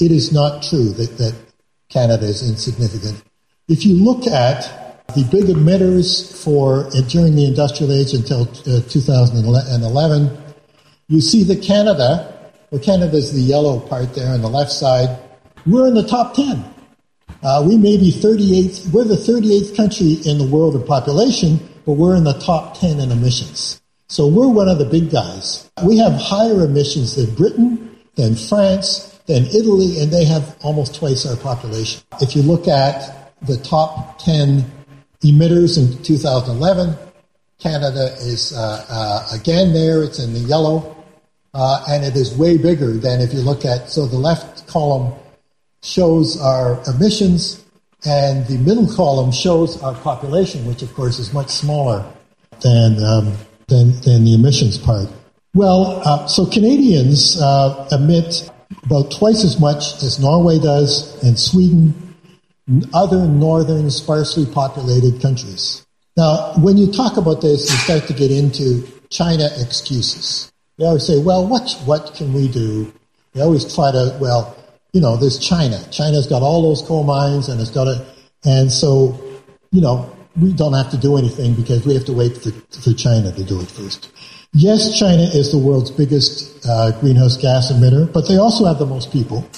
It 0.00 0.10
is 0.10 0.32
not 0.32 0.62
true 0.62 0.90
that, 0.90 1.16
that 1.18 1.34
Canada 1.88 2.26
is 2.26 2.48
insignificant. 2.48 3.22
If 3.68 3.84
you 3.84 3.94
look 3.94 4.26
at 4.26 5.06
the 5.14 5.24
big 5.30 5.44
emitters 5.44 6.42
for 6.44 6.86
uh, 6.86 7.00
during 7.08 7.34
the 7.36 7.46
industrial 7.46 7.92
age 7.92 8.12
until 8.12 8.42
uh, 8.42 8.80
2011, 8.88 10.38
you 11.08 11.20
see 11.20 11.44
that 11.44 11.62
Canada, 11.62 12.50
well, 12.70 12.80
is 13.14 13.32
the 13.32 13.40
yellow 13.40 13.80
part 13.80 14.14
there 14.14 14.32
on 14.32 14.42
the 14.42 14.48
left 14.48 14.72
side, 14.72 15.18
we're 15.64 15.86
in 15.86 15.94
the 15.94 16.06
top 16.06 16.34
10. 16.34 16.64
Uh, 17.42 17.64
we 17.66 17.76
may 17.76 17.96
be 17.96 18.10
38th, 18.10 18.92
we're 18.92 19.04
the 19.04 19.14
38th 19.14 19.76
country 19.76 20.14
in 20.24 20.38
the 20.38 20.46
world 20.46 20.74
in 20.74 20.84
population, 20.84 21.58
but 21.84 21.92
we're 21.92 22.16
in 22.16 22.24
the 22.24 22.38
top 22.40 22.78
10 22.78 22.98
in 22.98 23.12
emissions. 23.12 23.80
So 24.08 24.28
we're 24.28 24.48
one 24.48 24.68
of 24.68 24.78
the 24.78 24.84
big 24.84 25.10
guys. 25.10 25.68
We 25.84 25.98
have 25.98 26.12
higher 26.12 26.64
emissions 26.64 27.16
than 27.16 27.34
Britain, 27.34 27.98
than 28.14 28.36
France, 28.36 29.18
than 29.26 29.46
Italy, 29.46 30.00
and 30.00 30.12
they 30.12 30.24
have 30.24 30.56
almost 30.62 30.94
twice 30.94 31.26
our 31.26 31.36
population. 31.36 32.02
If 32.20 32.36
you 32.36 32.42
look 32.42 32.68
at 32.68 33.34
the 33.42 33.56
top 33.56 34.18
10 34.20 34.64
emitters 35.24 35.76
in 35.76 36.02
2011, 36.04 36.96
Canada 37.58 38.14
is 38.20 38.52
uh, 38.52 38.84
uh, 38.88 39.28
again 39.34 39.72
there, 39.72 40.04
it's 40.04 40.20
in 40.20 40.32
the 40.32 40.40
yellow, 40.40 41.04
uh, 41.54 41.84
and 41.88 42.04
it 42.04 42.14
is 42.14 42.36
way 42.36 42.56
bigger 42.56 42.92
than 42.92 43.20
if 43.20 43.32
you 43.32 43.40
look 43.40 43.64
at, 43.64 43.90
so 43.90 44.06
the 44.06 44.16
left 44.16 44.66
column 44.68 45.12
shows 45.82 46.40
our 46.40 46.80
emissions, 46.86 47.64
and 48.04 48.46
the 48.46 48.58
middle 48.58 48.86
column 48.94 49.32
shows 49.32 49.82
our 49.82 49.94
population, 49.94 50.64
which 50.66 50.82
of 50.82 50.92
course 50.94 51.18
is 51.18 51.32
much 51.32 51.48
smaller 51.48 52.04
than, 52.60 53.02
um, 53.02 53.36
than, 53.68 54.00
than 54.02 54.24
the 54.24 54.34
emissions 54.34 54.78
part. 54.78 55.08
Well, 55.54 56.02
uh, 56.04 56.26
so 56.26 56.46
Canadians 56.46 57.40
uh, 57.40 57.88
emit 57.90 58.50
about 58.84 59.10
twice 59.10 59.44
as 59.44 59.58
much 59.58 60.02
as 60.02 60.20
Norway 60.20 60.58
does 60.58 61.22
and 61.22 61.38
Sweden, 61.38 62.14
and 62.66 62.88
other 62.92 63.26
northern 63.26 63.90
sparsely 63.90 64.44
populated 64.44 65.22
countries. 65.22 65.86
Now, 66.16 66.54
when 66.58 66.76
you 66.76 66.90
talk 66.90 67.16
about 67.16 67.40
this, 67.40 67.70
you 67.70 67.76
start 67.78 68.06
to 68.08 68.14
get 68.14 68.30
into 68.30 68.86
China 69.10 69.48
excuses. 69.58 70.50
They 70.78 70.84
always 70.84 71.06
say, 71.06 71.18
well, 71.18 71.46
what, 71.46 71.70
what 71.84 72.14
can 72.14 72.32
we 72.32 72.48
do? 72.48 72.92
They 73.32 73.40
always 73.40 73.72
try 73.74 73.92
to, 73.92 74.16
well, 74.20 74.56
you 74.92 75.00
know, 75.00 75.16
there's 75.16 75.38
China. 75.38 75.78
China's 75.90 76.26
got 76.26 76.42
all 76.42 76.62
those 76.62 76.82
coal 76.82 77.04
mines 77.04 77.48
and 77.48 77.60
it's 77.60 77.70
got 77.70 77.86
a, 77.86 78.06
and 78.44 78.72
so, 78.72 79.18
you 79.72 79.80
know, 79.80 80.15
we 80.40 80.52
don't 80.52 80.72
have 80.74 80.90
to 80.90 80.96
do 80.96 81.16
anything 81.16 81.54
because 81.54 81.86
we 81.86 81.94
have 81.94 82.04
to 82.04 82.12
wait 82.12 82.36
for, 82.36 82.50
for 82.80 82.92
China 82.92 83.32
to 83.32 83.44
do 83.44 83.60
it 83.60 83.70
first. 83.70 84.12
Yes, 84.52 84.98
China 84.98 85.22
is 85.22 85.52
the 85.52 85.58
world's 85.58 85.90
biggest 85.90 86.66
uh, 86.66 86.92
greenhouse 87.00 87.36
gas 87.36 87.72
emitter, 87.72 88.10
but 88.12 88.28
they 88.28 88.36
also 88.36 88.64
have 88.64 88.78
the 88.78 88.86
most 88.86 89.12
people. 89.12 89.48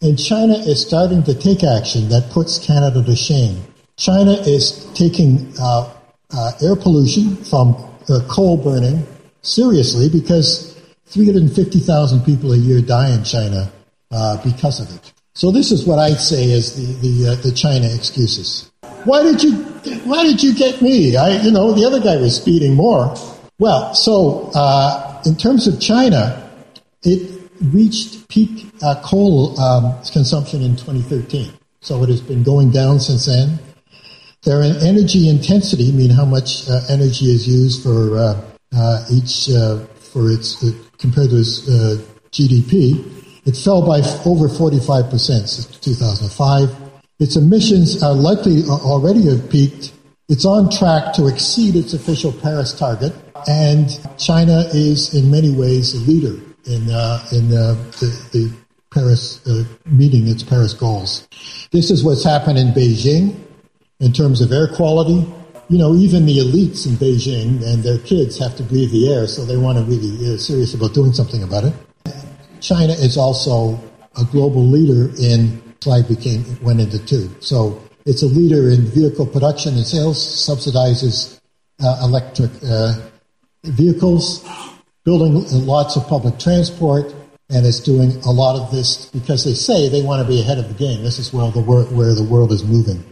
And 0.00 0.18
China 0.18 0.54
is 0.54 0.84
starting 0.84 1.22
to 1.24 1.34
take 1.34 1.62
action 1.62 2.08
that 2.08 2.30
puts 2.30 2.58
Canada 2.58 3.04
to 3.04 3.14
shame. 3.14 3.62
China 3.96 4.32
is 4.32 4.90
taking 4.94 5.52
uh, 5.60 5.92
uh, 6.34 6.52
air 6.60 6.76
pollution 6.76 7.36
from 7.44 7.74
uh, 8.08 8.20
coal 8.28 8.56
burning 8.56 9.06
seriously 9.42 10.08
because 10.08 10.72
350,000 11.06 12.24
people 12.24 12.52
a 12.52 12.56
year 12.56 12.80
die 12.80 13.14
in 13.14 13.22
China 13.22 13.70
uh, 14.10 14.42
because 14.42 14.80
of 14.80 14.94
it. 14.96 15.12
So 15.34 15.50
this 15.50 15.70
is 15.70 15.86
what 15.86 15.98
I'd 15.98 16.20
say 16.20 16.44
is 16.50 16.74
the 16.76 17.08
the, 17.08 17.32
uh, 17.32 17.34
the 17.36 17.52
China 17.52 17.86
excuses. 17.86 18.71
Why 19.04 19.22
did 19.22 19.42
you 19.42 19.52
Why 20.04 20.22
did 20.24 20.42
you 20.42 20.54
get 20.54 20.80
me? 20.80 21.16
I 21.16 21.42
you 21.42 21.50
know 21.50 21.72
the 21.72 21.84
other 21.84 22.00
guy 22.00 22.16
was 22.16 22.36
speeding 22.36 22.74
more. 22.74 23.14
Well, 23.58 23.94
so 23.94 24.50
uh, 24.54 25.22
in 25.24 25.36
terms 25.36 25.66
of 25.66 25.80
China, 25.80 26.50
it 27.02 27.40
reached 27.60 28.28
peak 28.28 28.72
uh, 28.82 29.00
coal 29.04 29.58
um, 29.60 29.94
consumption 30.12 30.62
in 30.62 30.76
2013. 30.76 31.52
So 31.80 32.02
it 32.02 32.08
has 32.08 32.20
been 32.20 32.42
going 32.42 32.70
down 32.70 33.00
since 33.00 33.26
then. 33.26 33.58
Their 34.44 34.62
energy 34.62 35.28
intensity, 35.28 35.92
mean 35.92 36.10
how 36.10 36.24
much 36.24 36.68
uh, 36.68 36.80
energy 36.88 37.30
is 37.30 37.46
used 37.46 37.84
for 37.84 38.18
uh, 38.18 38.40
uh, 38.74 39.04
each 39.10 39.50
uh, 39.50 39.78
for 40.12 40.30
its 40.30 40.58
compared 40.98 41.30
to 41.30 41.36
its 41.36 41.62
GDP, 42.30 43.22
it 43.46 43.56
fell 43.56 43.86
by 43.86 44.00
over 44.24 44.48
45 44.48 45.10
percent 45.10 45.48
since 45.48 45.66
2005. 45.78 46.81
Its 47.18 47.36
emissions 47.36 48.02
are 48.02 48.14
likely 48.14 48.64
already 48.64 49.28
have 49.28 49.48
peaked. 49.50 49.92
It's 50.28 50.44
on 50.44 50.70
track 50.70 51.12
to 51.14 51.26
exceed 51.26 51.76
its 51.76 51.92
official 51.92 52.32
Paris 52.32 52.72
target 52.72 53.12
and 53.48 53.88
China 54.18 54.64
is 54.72 55.14
in 55.14 55.30
many 55.30 55.50
ways 55.50 55.94
a 55.94 55.98
leader 55.98 56.40
in 56.66 56.90
uh, 56.90 57.24
in 57.32 57.52
uh, 57.52 57.74
the, 58.00 58.28
the, 58.32 58.52
Paris 58.92 59.40
uh, 59.46 59.64
meeting 59.86 60.28
its 60.28 60.42
Paris 60.42 60.74
goals. 60.74 61.26
This 61.70 61.90
is 61.90 62.04
what's 62.04 62.24
happened 62.24 62.58
in 62.58 62.68
Beijing 62.72 63.34
in 64.00 64.12
terms 64.12 64.42
of 64.42 64.52
air 64.52 64.68
quality. 64.68 65.26
You 65.70 65.78
know, 65.78 65.94
even 65.94 66.26
the 66.26 66.36
elites 66.40 66.86
in 66.86 66.96
Beijing 66.96 67.64
and 67.64 67.82
their 67.82 67.96
kids 68.00 68.38
have 68.38 68.54
to 68.56 68.62
breathe 68.62 68.90
the 68.90 69.10
air, 69.10 69.26
so 69.26 69.46
they 69.46 69.56
want 69.56 69.78
to 69.78 69.84
really 69.84 70.34
uh, 70.34 70.36
serious 70.36 70.74
about 70.74 70.92
doing 70.92 71.14
something 71.14 71.42
about 71.42 71.64
it. 71.64 71.72
China 72.60 72.92
is 72.92 73.16
also 73.16 73.80
a 74.20 74.24
global 74.30 74.62
leader 74.62 75.10
in 75.18 75.71
slide 75.82 76.06
became 76.08 76.44
went 76.62 76.80
into 76.80 76.98
two. 77.04 77.28
So 77.40 77.82
it's 78.06 78.22
a 78.22 78.26
leader 78.26 78.70
in 78.70 78.82
vehicle 78.86 79.26
production 79.26 79.74
and 79.74 79.86
sales, 79.86 80.18
subsidizes 80.18 81.40
uh, 81.82 82.00
electric 82.02 82.50
uh, 82.64 82.94
vehicles, 83.64 84.46
building 85.04 85.44
lots 85.66 85.96
of 85.96 86.06
public 86.06 86.38
transport, 86.38 87.14
and 87.50 87.66
it's 87.66 87.80
doing 87.80 88.12
a 88.24 88.30
lot 88.30 88.56
of 88.60 88.70
this 88.70 89.06
because 89.06 89.44
they 89.44 89.54
say 89.54 89.88
they 89.88 90.02
want 90.02 90.22
to 90.22 90.28
be 90.28 90.40
ahead 90.40 90.58
of 90.58 90.68
the 90.68 90.74
game. 90.74 91.02
This 91.02 91.18
is 91.18 91.32
where 91.32 91.50
the 91.50 91.60
world, 91.60 91.94
where 91.94 92.14
the 92.14 92.24
world 92.24 92.52
is 92.52 92.64
moving. 92.64 93.04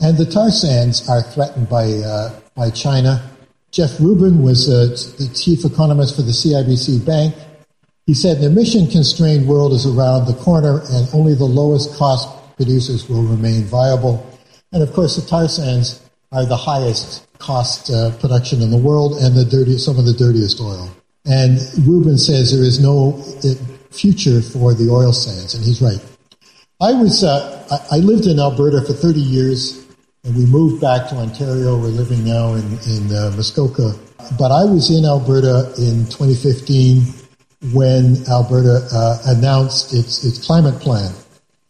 And 0.00 0.18
the 0.18 0.26
tar 0.26 0.50
sands 0.50 1.08
are 1.08 1.22
threatened 1.22 1.68
by, 1.68 1.92
uh, 1.92 2.38
by 2.54 2.70
China. 2.70 3.30
Jeff 3.70 3.98
Rubin 3.98 4.42
was 4.42 4.68
uh, 4.68 4.88
the 5.18 5.32
chief 5.34 5.64
economist 5.64 6.16
for 6.16 6.22
the 6.22 6.32
CIBC 6.32 7.06
Bank. 7.06 7.34
He 8.06 8.14
said 8.14 8.38
the 8.38 8.46
emission 8.46 8.86
constrained 8.86 9.48
world 9.48 9.72
is 9.72 9.84
around 9.84 10.26
the 10.26 10.34
corner 10.34 10.80
and 10.90 11.08
only 11.12 11.34
the 11.34 11.44
lowest 11.44 11.98
cost 11.98 12.28
producers 12.56 13.08
will 13.08 13.24
remain 13.24 13.64
viable. 13.64 14.24
And 14.72 14.80
of 14.80 14.92
course, 14.92 15.16
the 15.16 15.28
tar 15.28 15.48
sands 15.48 16.00
are 16.30 16.46
the 16.46 16.56
highest 16.56 17.26
cost 17.38 17.90
uh, 17.90 18.12
production 18.18 18.62
in 18.62 18.70
the 18.70 18.76
world 18.76 19.18
and 19.18 19.36
the 19.36 19.44
dirtiest, 19.44 19.84
some 19.84 19.98
of 19.98 20.04
the 20.04 20.12
dirtiest 20.12 20.60
oil. 20.60 20.88
And 21.24 21.58
Rubin 21.84 22.16
says 22.16 22.52
there 22.52 22.62
is 22.62 22.78
no 22.78 23.20
uh, 23.42 23.54
future 23.90 24.40
for 24.40 24.72
the 24.72 24.88
oil 24.88 25.12
sands, 25.12 25.54
and 25.54 25.64
he's 25.64 25.82
right. 25.82 26.00
I 26.80 26.92
was 26.92 27.24
uh, 27.24 27.66
I 27.90 27.96
lived 27.96 28.26
in 28.26 28.38
Alberta 28.38 28.82
for 28.82 28.92
30 28.92 29.18
years, 29.18 29.84
and 30.22 30.36
we 30.36 30.46
moved 30.46 30.80
back 30.80 31.08
to 31.08 31.16
Ontario. 31.16 31.76
We're 31.76 31.88
living 31.88 32.24
now 32.24 32.54
in 32.54 32.78
in 32.86 33.12
uh, 33.12 33.32
Muskoka, 33.34 33.94
but 34.38 34.52
I 34.52 34.64
was 34.64 34.90
in 34.90 35.04
Alberta 35.04 35.72
in 35.78 36.06
2015 36.06 37.25
when 37.72 38.24
Alberta 38.28 38.86
uh, 38.92 39.18
announced 39.26 39.94
its, 39.94 40.24
its 40.24 40.44
climate 40.44 40.80
plan. 40.80 41.12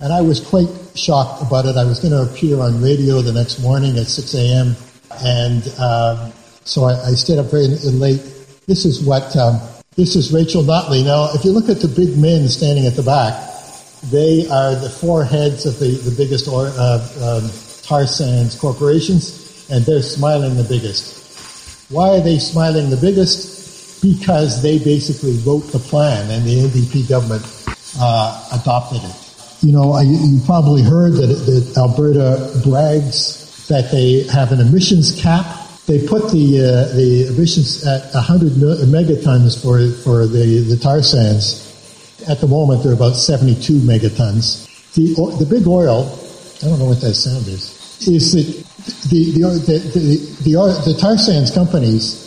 And 0.00 0.12
I 0.12 0.20
was 0.20 0.40
quite 0.40 0.68
shocked 0.94 1.42
about 1.42 1.64
it. 1.66 1.76
I 1.76 1.84
was 1.84 2.00
going 2.00 2.12
to 2.12 2.30
appear 2.30 2.60
on 2.60 2.82
radio 2.82 3.22
the 3.22 3.32
next 3.32 3.60
morning 3.60 3.96
at 3.98 4.06
6 4.06 4.34
a.m. 4.34 4.76
And 5.24 5.62
um, 5.78 6.32
so 6.64 6.84
I, 6.84 7.00
I, 7.08 7.12
stayed 7.12 7.38
up 7.38 7.46
very 7.46 7.68
late. 7.68 8.20
This 8.66 8.84
is 8.84 9.02
what, 9.02 9.34
um, 9.36 9.60
this 9.94 10.16
is 10.16 10.32
Rachel 10.32 10.62
Notley. 10.62 11.04
Now, 11.04 11.30
if 11.32 11.44
you 11.44 11.52
look 11.52 11.70
at 11.70 11.80
the 11.80 11.88
big 11.88 12.18
men 12.18 12.48
standing 12.48 12.86
at 12.86 12.94
the 12.94 13.02
back, 13.02 13.32
they 14.10 14.46
are 14.48 14.74
the 14.74 14.90
four 14.90 15.24
heads 15.24 15.64
of 15.64 15.78
the, 15.78 15.88
the 15.88 16.14
biggest 16.14 16.48
or, 16.48 16.66
uh, 16.66 17.40
um, 17.42 17.50
tar 17.82 18.06
sands 18.06 18.58
corporations, 18.58 19.66
and 19.70 19.84
they're 19.86 20.02
smiling 20.02 20.56
the 20.56 20.64
biggest. 20.64 21.90
Why 21.90 22.18
are 22.18 22.20
they 22.20 22.38
smiling 22.38 22.90
the 22.90 22.96
biggest? 22.96 23.55
Because 24.02 24.62
they 24.62 24.78
basically 24.78 25.38
wrote 25.38 25.72
the 25.72 25.78
plan, 25.78 26.30
and 26.30 26.44
the 26.44 26.68
NDP 26.68 27.08
government 27.08 27.44
uh, 27.98 28.60
adopted 28.60 29.02
it. 29.02 29.26
You 29.62 29.72
know, 29.72 29.98
you 30.00 30.40
probably 30.44 30.82
heard 30.82 31.14
that, 31.14 31.26
that 31.26 31.78
Alberta 31.78 32.60
brags 32.62 33.66
that 33.68 33.90
they 33.90 34.22
have 34.24 34.52
an 34.52 34.60
emissions 34.60 35.20
cap. 35.20 35.46
They 35.86 36.06
put 36.06 36.30
the 36.30 36.60
uh, 36.60 36.94
the 36.94 37.28
emissions 37.28 37.86
at 37.86 38.12
100 38.12 38.52
megatons 38.52 39.60
for 39.60 39.90
for 40.02 40.26
the, 40.26 40.60
the 40.60 40.76
tar 40.76 41.02
sands. 41.02 41.62
At 42.28 42.40
the 42.40 42.46
moment, 42.46 42.82
they're 42.82 42.92
about 42.92 43.14
72 43.14 43.72
megatons. 43.80 44.66
The 44.94 45.14
the 45.38 45.46
big 45.46 45.66
oil, 45.66 46.06
I 46.62 46.68
don't 46.68 46.78
know 46.78 46.86
what 46.86 47.00
that 47.00 47.14
sound 47.14 47.46
is, 47.46 48.06
is 48.06 48.32
that 48.32 49.08
the 49.08 49.32
the 49.32 49.40
the, 49.40 49.78
the, 49.78 50.52
the, 50.52 50.92
the 50.92 50.98
tar 50.98 51.16
sands 51.16 51.50
companies 51.50 52.25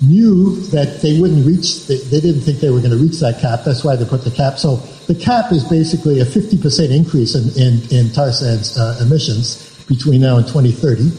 knew 0.00 0.60
that 0.72 1.00
they 1.00 1.18
wouldn't 1.20 1.46
reach, 1.46 1.86
they, 1.86 1.96
they 1.96 2.20
didn't 2.20 2.42
think 2.42 2.60
they 2.60 2.70
were 2.70 2.80
going 2.80 2.90
to 2.90 2.98
reach 2.98 3.20
that 3.20 3.40
cap. 3.40 3.60
That's 3.64 3.82
why 3.82 3.96
they 3.96 4.04
put 4.04 4.24
the 4.24 4.30
cap. 4.30 4.58
So 4.58 4.76
the 5.06 5.14
cap 5.14 5.52
is 5.52 5.64
basically 5.64 6.20
a 6.20 6.24
50% 6.24 6.90
increase 6.90 7.34
in, 7.34 7.48
in, 7.60 7.80
in 7.90 8.12
tar 8.12 8.32
sands 8.32 8.78
uh, 8.78 8.98
emissions 9.00 9.84
between 9.86 10.20
now 10.20 10.36
and 10.36 10.46
2030. 10.46 11.10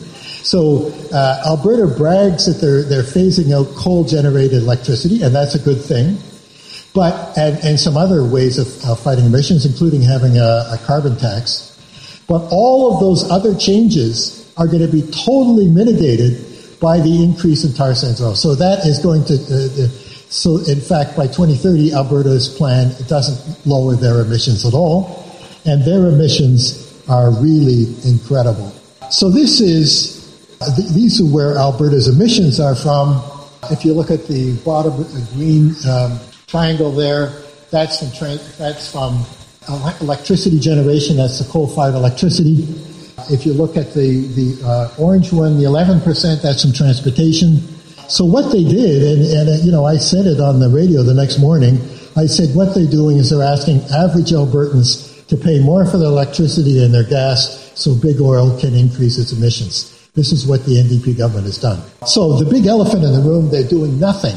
So 0.44 0.94
uh, 1.12 1.44
Alberta 1.46 1.88
brags 1.88 2.46
that 2.46 2.62
they're, 2.62 2.84
they're 2.84 3.04
phasing 3.04 3.52
out 3.52 3.76
coal-generated 3.76 4.62
electricity, 4.62 5.24
and 5.24 5.34
that's 5.34 5.56
a 5.56 5.60
good 5.60 5.82
thing. 5.82 6.18
But, 6.94 7.38
and, 7.38 7.58
and 7.64 7.80
some 7.80 7.98
other 7.98 8.24
ways 8.24 8.58
of, 8.58 8.68
of 8.90 9.00
fighting 9.00 9.26
emissions, 9.26 9.66
including 9.66 10.02
having 10.02 10.38
a, 10.38 10.72
a 10.72 10.80
carbon 10.86 11.18
tax. 11.18 11.68
But 12.28 12.48
all 12.52 12.94
of 12.94 13.00
those 13.00 13.30
other 13.30 13.56
changes 13.56 14.52
are 14.58 14.68
going 14.68 14.82
to 14.82 14.88
be 14.88 15.02
totally 15.02 15.68
mitigated 15.68 16.47
by 16.80 17.00
the 17.00 17.24
increase 17.24 17.64
in 17.64 17.74
tar 17.74 17.96
sands 17.96 18.22
oil. 18.22 18.36
So 18.36 18.56
that 18.56 18.86
is 18.86 19.00
going 19.00 19.26
to, 19.26 19.34
uh, 19.34 19.86
uh, 19.86 19.88
so 20.30 20.58
in 20.70 20.80
fact, 20.80 21.16
by 21.16 21.28
2030, 21.28 21.94
Alberta's 21.94 22.50
plan 22.50 22.94
doesn't 23.08 23.66
lower 23.66 23.96
their 23.96 24.22
emissions 24.22 24.66
at 24.66 24.74
all, 24.74 25.26
and 25.66 25.84
their 25.84 26.08
emissions 26.08 26.84
are 27.10 27.32
really 27.32 27.96
incredible. 28.06 28.72
So 29.10 29.30
this 29.30 29.62
is, 29.62 30.58
uh, 30.62 30.76
th- 30.76 30.90
these 30.90 31.22
are 31.22 31.26
where 31.26 31.58
Alberta's 31.58 32.08
emissions 32.08 32.60
are 32.60 32.76
from. 32.76 33.22
If 33.72 33.86
you 33.86 33.94
look 33.94 34.12
at 34.12 34.28
the 34.28 34.56
bottom 34.64 34.98
the 34.98 35.28
green 35.34 35.74
um, 35.90 36.20
triangle 36.48 36.92
there, 36.92 37.32
that's 37.72 38.00
from, 38.00 38.12
tra- 38.12 38.44
that's 38.58 38.92
from 38.92 39.26
electricity 40.02 40.60
generation, 40.60 41.18
that's 41.18 41.40
the 41.40 41.52
coal-fired 41.52 41.96
electricity. 41.96 42.68
If 43.30 43.46
you 43.46 43.54
look 43.54 43.78
at 43.78 43.94
the, 43.94 44.28
the 44.36 44.66
uh, 44.66 44.96
orange 44.98 45.32
one, 45.32 45.58
the 45.58 45.66
11%, 45.66 46.42
that's 46.42 46.64
from 46.64 46.74
transportation. 46.74 47.58
So 48.10 48.24
what 48.24 48.52
they 48.52 48.64
did, 48.64 49.04
and, 49.04 49.26
and 49.26 49.50
uh, 49.50 49.64
you 49.64 49.72
know, 49.72 49.86
I 49.86 49.98
said 49.98 50.26
it 50.26 50.40
on 50.40 50.60
the 50.60 50.70
radio 50.70 51.04
the 51.04 51.14
next 51.14 51.40
morning, 51.40 51.82
I 52.16 52.26
said 52.26 52.56
what 52.56 52.74
they're 52.74 52.90
doing 52.90 53.18
is 53.18 53.30
they're 53.30 53.44
asking 53.44 53.82
average 53.94 54.32
Albertans 54.32 55.28
to 55.28 55.38
pay 55.38 55.60
more 55.60 55.86
for 55.86 55.98
their 55.98 56.08
electricity 56.08 56.84
and 56.84 56.94
their 56.94 57.04
gas 57.04 57.72
so 57.76 57.94
big 57.94 58.22
oil 58.22 58.58
can 58.60 58.74
increase 58.74 59.18
its 59.18 59.34
emissions. 59.34 59.94
This 60.16 60.32
is 60.32 60.48
what 60.48 60.66
the 60.66 60.78
NDP 60.82 61.18
government 61.18 61.46
has 61.46 61.60
done. 61.60 61.80
So 62.08 62.38
the 62.38 62.50
big 62.50 62.66
elephant 62.66 63.04
in 63.04 63.14
the 63.14 63.22
room, 63.22 63.52
they're 63.52 63.68
doing 63.68 64.00
nothing 64.00 64.36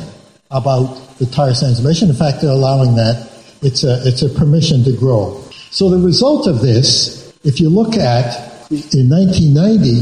about 0.50 1.16
the 1.18 1.26
tar 1.26 1.54
sands 1.54 1.80
emission. 1.80 2.10
In 2.10 2.16
fact, 2.16 2.42
they're 2.42 2.50
allowing 2.50 2.96
that. 2.96 3.30
It's 3.62 3.84
a, 3.84 4.06
it's 4.06 4.22
a 4.22 4.28
permission 4.28 4.84
to 4.84 4.92
grow. 4.92 5.40
So 5.70 5.88
the 5.88 5.98
result 5.98 6.46
of 6.46 6.60
this, 6.60 7.32
if 7.44 7.60
you 7.60 7.70
look 7.70 7.96
at 7.96 8.49
in 8.70 9.10
1990, 9.10 10.00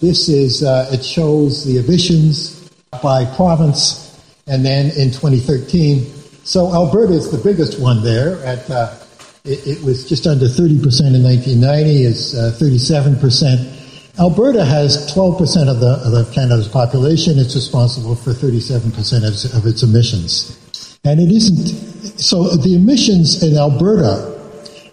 this 0.00 0.28
is, 0.28 0.64
uh, 0.64 0.90
it 0.92 1.04
shows 1.04 1.64
the 1.64 1.78
emissions 1.78 2.68
by 3.00 3.24
province, 3.36 4.20
and 4.48 4.66
then 4.66 4.86
in 4.98 5.12
2013, 5.12 6.04
so 6.42 6.74
Alberta 6.74 7.12
is 7.12 7.30
the 7.30 7.38
biggest 7.38 7.80
one 7.80 8.02
there 8.02 8.44
at, 8.44 8.68
uh, 8.68 8.96
it, 9.44 9.78
it, 9.78 9.84
was 9.84 10.08
just 10.08 10.26
under 10.26 10.46
30% 10.46 11.14
in 11.14 11.22
1990, 11.22 12.02
is 12.02 12.34
uh, 12.34 12.50
37%. 12.58 14.18
Alberta 14.18 14.64
has 14.64 15.12
12% 15.14 15.68
of, 15.68 15.78
the, 15.78 16.18
of 16.18 16.32
Canada's 16.32 16.68
population. 16.68 17.38
It's 17.38 17.54
responsible 17.54 18.16
for 18.16 18.30
37% 18.30 18.90
of, 19.22 19.56
of 19.56 19.66
its 19.66 19.84
emissions. 19.84 20.98
And 21.04 21.20
it 21.20 21.30
isn't, 21.30 22.18
so 22.18 22.56
the 22.56 22.74
emissions 22.74 23.42
in 23.42 23.56
Alberta 23.56 24.32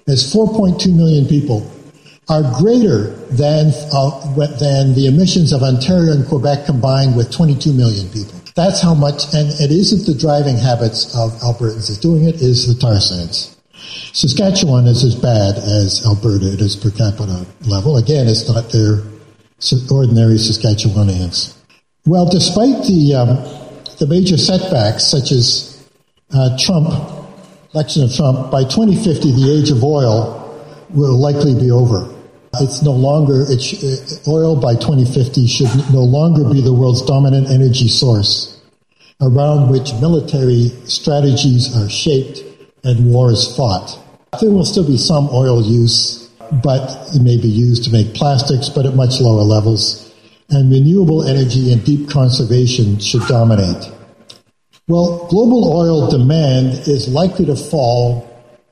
is 0.06 0.32
4.2 0.32 0.96
million 0.96 1.26
people 1.26 1.70
are 2.32 2.44
greater 2.58 3.12
than, 3.28 3.74
uh, 3.92 4.48
than 4.56 4.96
the 4.96 5.06
emissions 5.06 5.52
of 5.52 5.62
Ontario 5.64 6.14
and 6.14 6.26
Quebec 6.26 6.66
combined 6.66 7.18
with 7.18 7.30
22 7.30 7.74
million 7.74 8.08
people. 8.08 8.40
That's 8.56 8.82
how 8.82 8.96
much, 8.96 9.34
and 9.34 9.52
it 9.60 9.70
isn't 9.70 10.06
the 10.06 10.18
driving 10.18 10.56
habits 10.56 11.14
of 11.14 11.32
Albertans 11.44 11.92
that's 11.92 11.98
doing 11.98 12.24
it, 12.24 12.36
is 12.36 12.74
the 12.74 12.80
tar 12.80 13.02
sands. 13.02 13.58
Saskatchewan 14.14 14.88
is 14.88 15.04
as 15.04 15.14
bad 15.16 15.58
as 15.58 16.06
Alberta 16.06 16.48
at 16.48 16.54
it 16.54 16.62
is 16.62 16.78
per 16.78 16.92
capita 16.92 17.46
level. 17.68 17.98
Again, 17.98 18.28
it's 18.30 18.48
not 18.48 18.72
their 18.72 19.04
ordinary 19.92 20.36
Saskatchewanians. 20.36 21.58
Well, 22.06 22.30
despite 22.30 22.88
the, 22.88 23.16
um, 23.16 23.28
the 24.00 24.08
major 24.08 24.38
setbacks, 24.38 25.04
such 25.04 25.34
as 25.34 25.86
uh, 26.34 26.58
Trump, 26.58 26.88
election 27.74 28.04
of 28.04 28.16
Trump, 28.16 28.52
by 28.52 28.64
2050, 28.64 29.32
the 29.32 29.52
age 29.52 29.70
of 29.70 29.84
oil 29.84 30.40
will 30.94 31.18
likely 31.20 31.60
be 31.60 31.72
over. 31.72 32.08
It's 32.60 32.82
no 32.82 32.92
longer, 32.92 33.46
it 33.48 34.28
oil 34.28 34.60
by 34.60 34.76
2050 34.76 35.48
should 35.48 35.70
no 35.94 36.04
longer 36.04 36.44
be 36.54 36.62
the 36.62 36.74
world's 36.74 37.02
dominant 37.02 37.50
energy 37.50 37.88
source 37.88 38.62
around 39.22 39.70
which 39.70 39.94
military 40.02 40.70
strategies 40.86 41.76
are 41.78 41.90
shaped 41.90 42.44
and 42.84 43.14
war 43.14 43.32
is 43.32 43.56
fought. 43.56 43.98
There 44.42 44.50
will 44.50 44.66
still 44.66 44.86
be 44.86 44.98
some 44.98 45.30
oil 45.32 45.62
use, 45.62 46.30
but 46.64 47.16
it 47.16 47.22
may 47.22 47.38
be 47.38 47.48
used 47.48 47.84
to 47.86 47.92
make 47.92 48.14
plastics, 48.14 48.70
but 48.70 48.86
at 48.86 48.96
much 48.96 49.22
lower 49.22 49.44
levels. 49.44 50.12
And 50.50 50.72
renewable 50.72 51.24
energy 51.24 51.72
and 51.72 51.84
deep 51.86 52.10
conservation 52.10 53.00
should 53.00 53.22
dominate. 53.28 53.92
Well, 54.88 55.28
global 55.30 55.72
oil 55.72 56.10
demand 56.10 56.88
is 56.88 57.08
likely 57.08 57.46
to 57.46 57.56
fall 57.56 58.28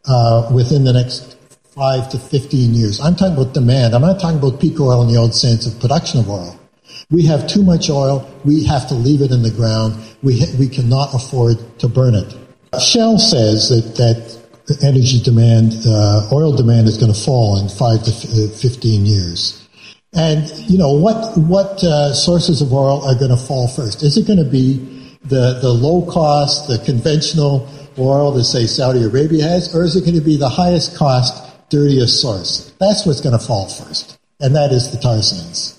uh, 0.06 0.50
within 0.54 0.84
the 0.84 0.94
next 0.94 1.38
five 1.76 2.10
to 2.10 2.18
15 2.18 2.74
years. 2.74 3.00
I'm 3.00 3.16
talking 3.16 3.36
about 3.36 3.54
demand. 3.54 3.94
I'm 3.94 4.02
not 4.02 4.20
talking 4.20 4.40
about 4.40 4.60
peak 4.60 4.80
oil 4.80 5.02
in 5.02 5.08
the 5.08 5.18
old 5.18 5.36
sense 5.36 5.68
of 5.68 5.80
production 5.80 6.20
of 6.20 6.30
oil. 6.30 6.60
We 7.12 7.26
have 7.26 7.48
too 7.48 7.64
much 7.64 7.90
oil. 7.90 8.30
We 8.44 8.64
have 8.66 8.88
to 8.90 8.96
leave 8.96 9.22
it 9.22 9.32
in 9.32 9.44
the 9.44 9.52
ground. 9.52 9.96
We, 10.24 10.42
we 10.58 10.68
cannot 10.68 11.14
afford 11.14 11.58
to 11.80 11.88
burn 11.88 12.16
it. 12.16 12.36
Shell 12.82 13.20
says 13.20 13.70
that, 13.70 13.96
that 13.96 14.84
energy 14.84 15.20
demand, 15.22 15.74
uh, 15.86 16.30
oil 16.32 16.56
demand 16.56 16.88
is 16.88 16.98
going 16.98 17.14
to 17.14 17.20
fall 17.20 17.60
in 17.60 17.70
five 17.70 18.04
to 18.04 18.12
f- 18.12 18.52
uh, 18.52 18.56
15 18.56 19.06
years. 19.06 19.68
And, 20.14 20.50
you 20.70 20.78
know, 20.78 20.92
what, 20.92 21.38
what 21.38 21.84
uh, 21.84 22.14
sources 22.14 22.62
of 22.62 22.74
oil 22.74 23.04
are 23.06 23.16
going 23.16 23.32
to 23.32 23.38
fall 23.38 23.68
first? 23.68 24.02
Is 24.02 24.18
it 24.18 24.26
going 24.26 24.44
to 24.44 24.50
be 24.50 24.78
the, 25.24 25.60
the 25.62 25.70
low 25.70 26.10
cost, 26.12 26.68
the 26.68 26.80
conventional 26.80 27.70
oil 27.98 28.32
that, 28.32 28.44
say, 28.44 28.66
Saudi 28.66 29.04
Arabia 29.04 29.44
has, 29.44 29.74
or 29.76 29.84
is 29.84 29.96
it 29.96 30.02
going 30.02 30.16
to 30.16 30.22
be 30.22 30.38
the 30.38 30.50
highest 30.50 30.96
cost 30.96 31.49
dirtiest 31.70 32.22
source. 32.22 32.74
That's 32.80 33.06
what's 33.06 33.22
going 33.22 33.38
to 33.38 33.46
fall 33.46 33.70
first, 33.70 34.20
and 34.40 34.56
that 34.56 34.72
is 34.72 34.92
the 34.92 34.98
tar 34.98 35.22
sands. 35.22 35.76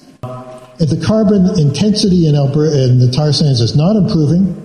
If 0.80 0.88
the 0.88 1.04
carbon 1.04 1.58
intensity 1.58 2.26
in, 2.26 2.34
Alberta, 2.34 2.84
in 2.84 2.98
the 3.00 3.10
tar 3.10 3.32
sands 3.32 3.60
is 3.60 3.76
not 3.76 3.96
improving, 3.96 4.56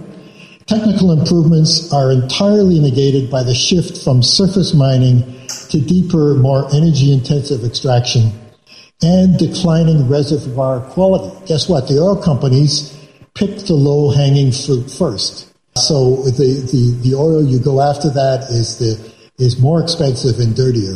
technical 0.65 1.11
improvements 1.11 1.91
are 1.91 2.11
entirely 2.11 2.79
negated 2.79 3.29
by 3.29 3.43
the 3.43 3.53
shift 3.53 4.03
from 4.03 4.23
surface 4.23 4.73
mining 4.73 5.23
to 5.69 5.81
deeper, 5.81 6.35
more 6.35 6.73
energy 6.73 7.11
intensive 7.11 7.63
extraction 7.63 8.31
and 9.01 9.37
declining 9.37 10.07
reservoir 10.07 10.79
quality. 10.91 11.45
Guess 11.47 11.67
what? 11.67 11.87
The 11.87 11.99
oil 11.99 12.21
companies 12.21 12.95
pick 13.33 13.57
the 13.59 13.73
low 13.73 14.11
hanging 14.11 14.51
fruit 14.51 14.89
first. 14.89 15.53
So 15.75 16.23
the, 16.23 16.65
the, 16.71 17.09
the 17.09 17.15
oil 17.15 17.43
you 17.43 17.59
go 17.59 17.81
after 17.81 18.09
that 18.11 18.43
is 18.49 18.79
the, 18.79 19.13
is 19.37 19.59
more 19.59 19.83
expensive 19.83 20.39
and 20.39 20.55
dirtier. 20.55 20.95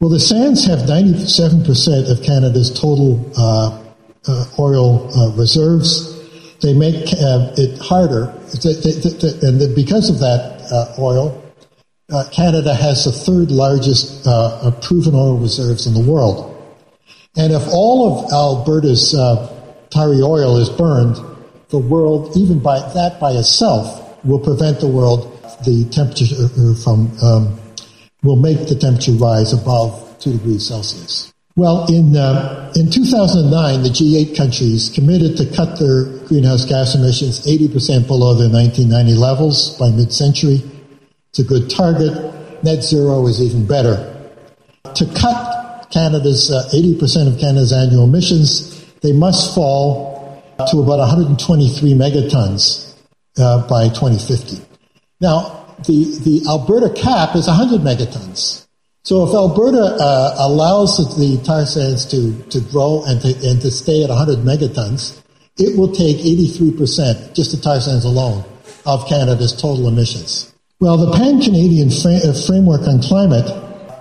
Well, 0.00 0.10
the 0.10 0.20
sands 0.20 0.64
have 0.66 0.80
97% 0.80 2.08
of 2.08 2.22
Canada's 2.22 2.70
total 2.70 3.32
uh, 3.36 3.82
uh, 4.28 4.44
oil 4.56 5.10
uh, 5.12 5.32
reserves. 5.32 6.14
They 6.60 6.72
make 6.72 7.12
uh, 7.14 7.50
it 7.56 7.80
harder, 7.80 8.30
and 8.30 9.74
because 9.74 10.08
of 10.08 10.20
that, 10.20 10.68
uh, 10.70 11.02
oil, 11.02 11.42
uh, 12.12 12.24
Canada 12.30 12.76
has 12.76 13.06
the 13.06 13.12
third 13.12 13.50
largest 13.50 14.24
uh, 14.24 14.70
proven 14.82 15.16
oil 15.16 15.36
reserves 15.36 15.88
in 15.88 15.94
the 15.94 16.00
world. 16.08 16.54
And 17.36 17.52
if 17.52 17.66
all 17.72 18.22
of 18.22 18.32
Alberta's 18.32 19.10
tarry 19.90 20.22
oil 20.22 20.58
is 20.58 20.70
burned, 20.70 21.16
the 21.70 21.78
world, 21.78 22.36
even 22.36 22.60
by 22.60 22.78
that 22.94 23.18
by 23.18 23.32
itself, 23.32 24.24
will 24.24 24.38
prevent 24.38 24.78
the 24.78 24.86
world 24.86 25.34
the 25.64 25.88
temperature 25.90 26.48
from 26.84 27.10
um, 27.20 27.58
will 28.22 28.36
make 28.36 28.68
the 28.68 28.74
temperature 28.74 29.12
rise 29.12 29.52
above 29.52 30.18
two 30.18 30.32
degrees 30.32 30.66
Celsius. 30.66 31.32
Well, 31.56 31.86
in 31.88 32.16
uh, 32.16 32.72
in 32.76 32.90
2009, 32.90 33.82
the 33.82 33.88
G8 33.88 34.36
countries 34.36 34.90
committed 34.94 35.36
to 35.38 35.56
cut 35.56 35.78
their 35.78 36.04
greenhouse 36.28 36.64
gas 36.64 36.94
emissions 36.94 37.44
80% 37.46 38.06
below 38.06 38.34
their 38.34 38.48
1990 38.48 39.14
levels 39.14 39.76
by 39.76 39.90
mid-century. 39.90 40.62
It's 41.30 41.40
a 41.40 41.44
good 41.44 41.68
target. 41.68 42.14
Net 42.62 42.84
zero 42.84 43.26
is 43.26 43.42
even 43.42 43.66
better. 43.66 43.96
To 44.94 45.04
cut 45.18 45.90
Canada's 45.90 46.50
uh, 46.50 46.70
80% 46.72 47.34
of 47.34 47.40
Canada's 47.40 47.72
annual 47.72 48.04
emissions, 48.04 48.84
they 49.00 49.12
must 49.12 49.54
fall 49.54 50.44
to 50.70 50.78
about 50.78 50.98
123 50.98 51.92
megatons 51.94 52.94
uh, 53.36 53.66
by 53.66 53.88
2050. 53.88 54.62
Now, 55.20 55.57
the, 55.86 56.18
the 56.24 56.44
Alberta 56.48 56.90
cap 56.90 57.36
is 57.36 57.46
100 57.46 57.80
megatons. 57.80 58.66
So 59.04 59.26
if 59.26 59.34
Alberta 59.34 59.96
uh, 59.98 60.34
allows 60.38 60.98
the 61.16 61.42
tar 61.44 61.64
sands 61.64 62.04
to, 62.06 62.36
to 62.50 62.60
grow 62.60 63.04
and 63.06 63.20
to, 63.22 63.28
and 63.48 63.60
to 63.62 63.70
stay 63.70 64.02
at 64.02 64.10
100 64.10 64.38
megatons, 64.38 65.22
it 65.56 65.78
will 65.78 65.92
take 65.92 66.18
83%, 66.18 67.34
just 67.34 67.52
the 67.52 67.60
tar 67.60 67.80
sands 67.80 68.04
alone, 68.04 68.44
of 68.86 69.08
Canada's 69.08 69.52
total 69.52 69.88
emissions. 69.88 70.52
Well, 70.80 70.96
the 70.96 71.16
Pan-Canadian 71.16 71.90
fra- 71.90 72.22
uh, 72.22 72.32
Framework 72.46 72.82
on 72.82 73.00
Climate, 73.02 73.48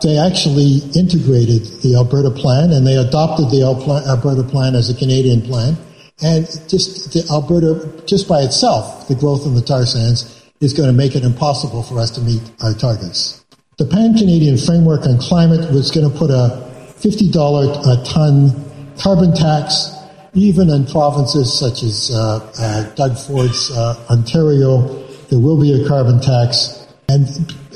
they 0.02 0.18
actually 0.18 0.80
integrated 0.94 1.66
the 1.82 1.96
Alberta 1.96 2.30
plan 2.30 2.72
and 2.72 2.86
they 2.86 2.98
adopted 2.98 3.50
the 3.50 3.64
Alberta 3.64 4.44
plan 4.44 4.76
as 4.76 4.90
a 4.90 4.94
Canadian 4.94 5.42
plan. 5.42 5.78
And 6.22 6.46
just 6.68 7.14
the 7.14 7.26
Alberta, 7.32 8.04
just 8.06 8.28
by 8.28 8.42
itself, 8.42 9.08
the 9.08 9.16
growth 9.16 9.46
in 9.46 9.56
the 9.56 9.62
tar 9.62 9.86
sands 9.86 10.37
is 10.60 10.74
going 10.74 10.88
to 10.88 10.94
make 10.94 11.16
it 11.16 11.24
impossible 11.24 11.84
for 11.84 12.00
us 12.00 12.12
to 12.12 12.22
meet 12.22 12.42
our 12.62 12.74
targets. 12.74 13.46
The 13.78 13.86
Pan-Canadian 13.86 14.58
Framework 14.58 15.06
on 15.06 15.20
Climate 15.20 15.72
was 15.72 15.92
going 15.92 16.10
to 16.10 16.18
put 16.18 16.32
a 16.32 16.66
$50 16.98 17.30
a 17.30 18.04
ton 18.04 18.66
carbon 18.98 19.34
tax, 19.36 19.94
even 20.34 20.70
in 20.70 20.86
provinces 20.88 21.54
such 21.54 21.84
as 21.84 22.10
uh, 22.12 22.40
uh, 22.60 22.96
Doug 22.96 23.18
Ford's 23.18 23.70
uh, 23.72 24.04
Ontario. 24.10 24.82
There 25.30 25.40
will 25.40 25.62
be 25.62 25.74
a 25.80 25.88
carbon 25.88 26.20
tax, 26.20 26.88
and 27.08 27.28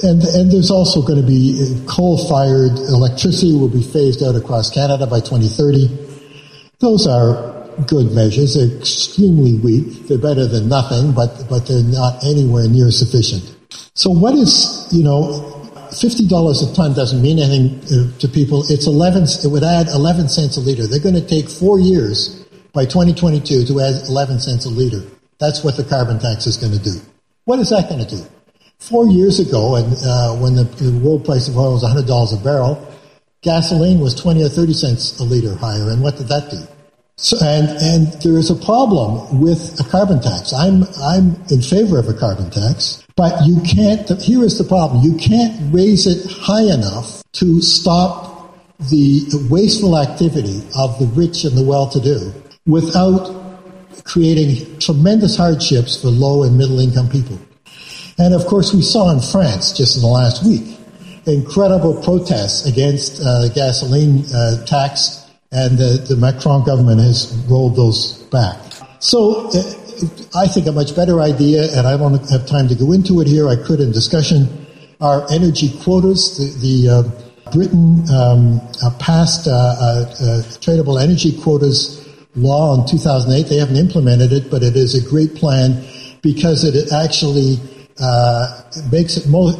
and 0.02 0.24
and 0.24 0.52
there's 0.52 0.72
also 0.72 1.02
going 1.02 1.22
to 1.22 1.28
be 1.28 1.62
uh, 1.62 1.86
coal-fired 1.86 2.80
electricity 2.90 3.54
will 3.54 3.70
be 3.70 3.84
phased 3.84 4.24
out 4.24 4.36
across 4.36 4.72
Canada 4.72 5.06
by 5.06 5.20
2030. 5.20 6.10
Those 6.80 7.06
are 7.06 7.51
good 7.88 8.12
measures. 8.12 8.56
They're 8.56 8.78
extremely 8.78 9.60
weak. 9.60 10.08
They're 10.08 10.18
better 10.18 10.48
than 10.48 10.70
nothing, 10.70 11.14
but 11.14 11.46
but 11.50 11.68
they're 11.68 11.84
not 11.84 12.24
anywhere 12.24 12.68
near 12.68 12.92
sufficient. 12.92 13.56
So 13.94 14.10
what 14.10 14.36
is 14.36 14.88
you 14.92 15.04
know 15.04 15.62
fifty 16.00 16.28
dollars 16.28 16.62
a 16.62 16.74
ton 16.74 16.94
doesn't 16.94 17.22
mean 17.22 17.40
anything 17.40 17.82
uh, 17.92 18.18
to 18.20 18.28
people. 18.28 18.64
It's 18.70 18.88
eleven. 18.88 19.24
It 19.24 19.48
would 19.48 19.64
add 19.64 19.88
eleven 19.88 20.30
cents 20.30 20.58
a 20.58 20.62
liter. 20.62 20.88
They're 20.88 21.00
going 21.00 21.16
to 21.16 21.26
take 21.26 21.50
four 21.50 21.80
years 21.80 22.46
by 22.74 22.86
2022 22.86 23.66
to 23.66 23.80
add 23.82 24.08
eleven 24.08 24.40
cents 24.40 24.66
a 24.66 24.70
liter. 24.70 25.04
That's 25.40 25.64
what 25.64 25.76
the 25.76 25.84
carbon 25.84 26.20
tax 26.20 26.48
is 26.48 26.58
going 26.58 26.74
to 26.74 26.80
do. 26.80 27.02
What 27.46 27.60
is 27.60 27.70
that 27.70 27.90
going 27.90 28.06
to 28.06 28.16
do? 28.16 28.24
Four 28.80 29.08
years 29.08 29.40
ago, 29.40 29.76
and 29.76 29.94
uh, 30.04 30.36
when 30.38 30.56
the, 30.56 30.64
the, 30.64 30.98
world 31.00 31.26
price 31.26 31.48
of 31.48 31.58
oil 31.58 31.74
was 31.74 31.84
hundred 31.84 32.08
dollars 32.08 32.34
a 32.34 32.38
barrel, 32.38 32.88
gasoline 33.42 34.00
was 34.00 34.16
twenty 34.16 34.44
or 34.44 34.50
thirty 34.50 34.74
cents 34.74 35.20
a 35.20 35.24
liter 35.24 35.56
higher. 35.56 35.90
And 35.90 36.02
what 36.02 36.18
did 36.18 36.28
that 36.30 36.50
do? 36.50 36.58
So, 37.22 37.38
and 37.40 37.70
and 37.70 38.22
there 38.24 38.36
is 38.38 38.50
a 38.50 38.56
problem 38.56 39.40
with 39.40 39.80
a 39.80 39.84
carbon 39.84 40.22
tax. 40.22 40.54
I'm 40.54 40.86
I'm 40.98 41.36
in 41.52 41.62
favor 41.62 42.00
of 42.00 42.10
a 42.10 42.16
carbon 42.16 42.50
tax, 42.50 43.06
but 43.16 43.46
you 43.46 43.62
can't. 43.62 44.10
Here 44.20 44.44
is 44.44 44.58
the 44.58 44.64
problem: 44.64 45.04
you 45.04 45.16
can't 45.18 45.72
raise 45.72 46.08
it 46.08 46.26
high 46.32 46.64
enough 46.64 47.24
to 47.34 47.62
stop 47.62 48.58
the 48.90 49.48
wasteful 49.52 50.00
activity 50.00 50.64
of 50.76 50.98
the 50.98 51.06
rich 51.14 51.44
and 51.44 51.56
the 51.56 51.64
well-to-do 51.64 52.34
without 52.66 53.30
creating 54.04 54.80
tremendous 54.80 55.38
hardships 55.38 56.02
for 56.02 56.08
low 56.08 56.42
and 56.42 56.58
middle-income 56.58 57.08
people. 57.10 57.38
And 58.18 58.34
of 58.34 58.48
course, 58.48 58.74
we 58.74 58.82
saw 58.82 59.12
in 59.12 59.22
France 59.22 59.74
just 59.74 59.96
in 59.96 60.02
the 60.02 60.08
last 60.08 60.44
week 60.44 60.76
incredible 61.28 62.02
protests 62.02 62.66
against 62.66 63.22
uh, 63.24 63.50
gasoline 63.50 64.26
uh, 64.34 64.66
tax 64.66 65.21
and 65.52 65.78
the, 65.78 66.06
the 66.08 66.16
Macron 66.16 66.64
government 66.64 67.02
has 67.02 67.36
rolled 67.50 67.76
those 67.76 68.14
back. 68.32 68.58
So 69.00 69.50
uh, 69.50 69.64
I 70.36 70.48
think 70.48 70.68
a 70.68 70.72
much 70.72 70.96
better 70.96 71.20
idea, 71.22 71.76
and 71.78 71.88
I 71.88 71.98
don't 71.98 72.18
have 72.30 72.48
time 72.48 72.68
to 72.70 72.76
go 72.76 72.92
into 72.92 73.22
it 73.22 73.28
here. 73.28 73.50
I 73.50 73.56
could 73.56 73.80
in 73.80 73.92
discussion. 73.92 74.48
Are 75.02 75.26
energy 75.32 75.76
quotas. 75.82 76.38
The, 76.38 76.60
the 76.62 76.90
uh, 76.90 77.52
Britain 77.52 78.06
um, 78.12 78.62
uh, 78.84 78.92
passed 79.00 79.48
uh, 79.48 79.52
uh, 79.52 80.06
tradable 80.62 81.02
energy 81.02 81.38
quotas 81.42 82.08
law 82.36 82.80
in 82.80 82.88
2008. 82.88 83.50
They 83.50 83.58
haven't 83.58 83.78
implemented 83.78 84.32
it, 84.32 84.50
but 84.50 84.64
it 84.64 84.76
is 84.76 84.96
a 84.96 85.10
great 85.10 85.36
plan 85.36 85.84
because 86.22 86.64
it 86.64 86.94
actually 86.94 87.60
uh, 88.00 88.62
makes 88.92 89.18
it 89.18 89.28
mo- 89.28 89.54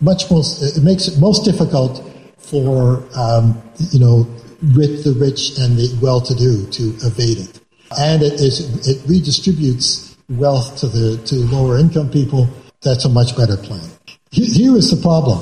much 0.00 0.30
most 0.30 0.76
it 0.76 0.82
makes 0.82 1.08
it 1.08 1.18
most 1.18 1.44
difficult 1.44 2.04
for 2.38 3.04
um, 3.16 3.60
you 3.90 3.98
know 3.98 4.26
with 4.62 5.04
the 5.04 5.12
rich 5.18 5.58
and 5.58 5.76
the 5.76 5.98
well-to-do 6.02 6.66
to 6.70 7.06
evade 7.06 7.38
it. 7.38 7.60
And 7.98 8.22
it, 8.22 8.34
is, 8.34 8.86
it 8.86 8.98
redistributes 9.08 10.16
wealth 10.28 10.78
to 10.78 10.86
the 10.86 11.16
to 11.26 11.34
lower 11.54 11.78
income 11.78 12.10
people. 12.10 12.48
That's 12.82 13.04
a 13.04 13.08
much 13.08 13.36
better 13.36 13.56
plan. 13.56 13.88
Here 14.30 14.76
is 14.76 14.90
the 14.90 15.02
problem. 15.02 15.38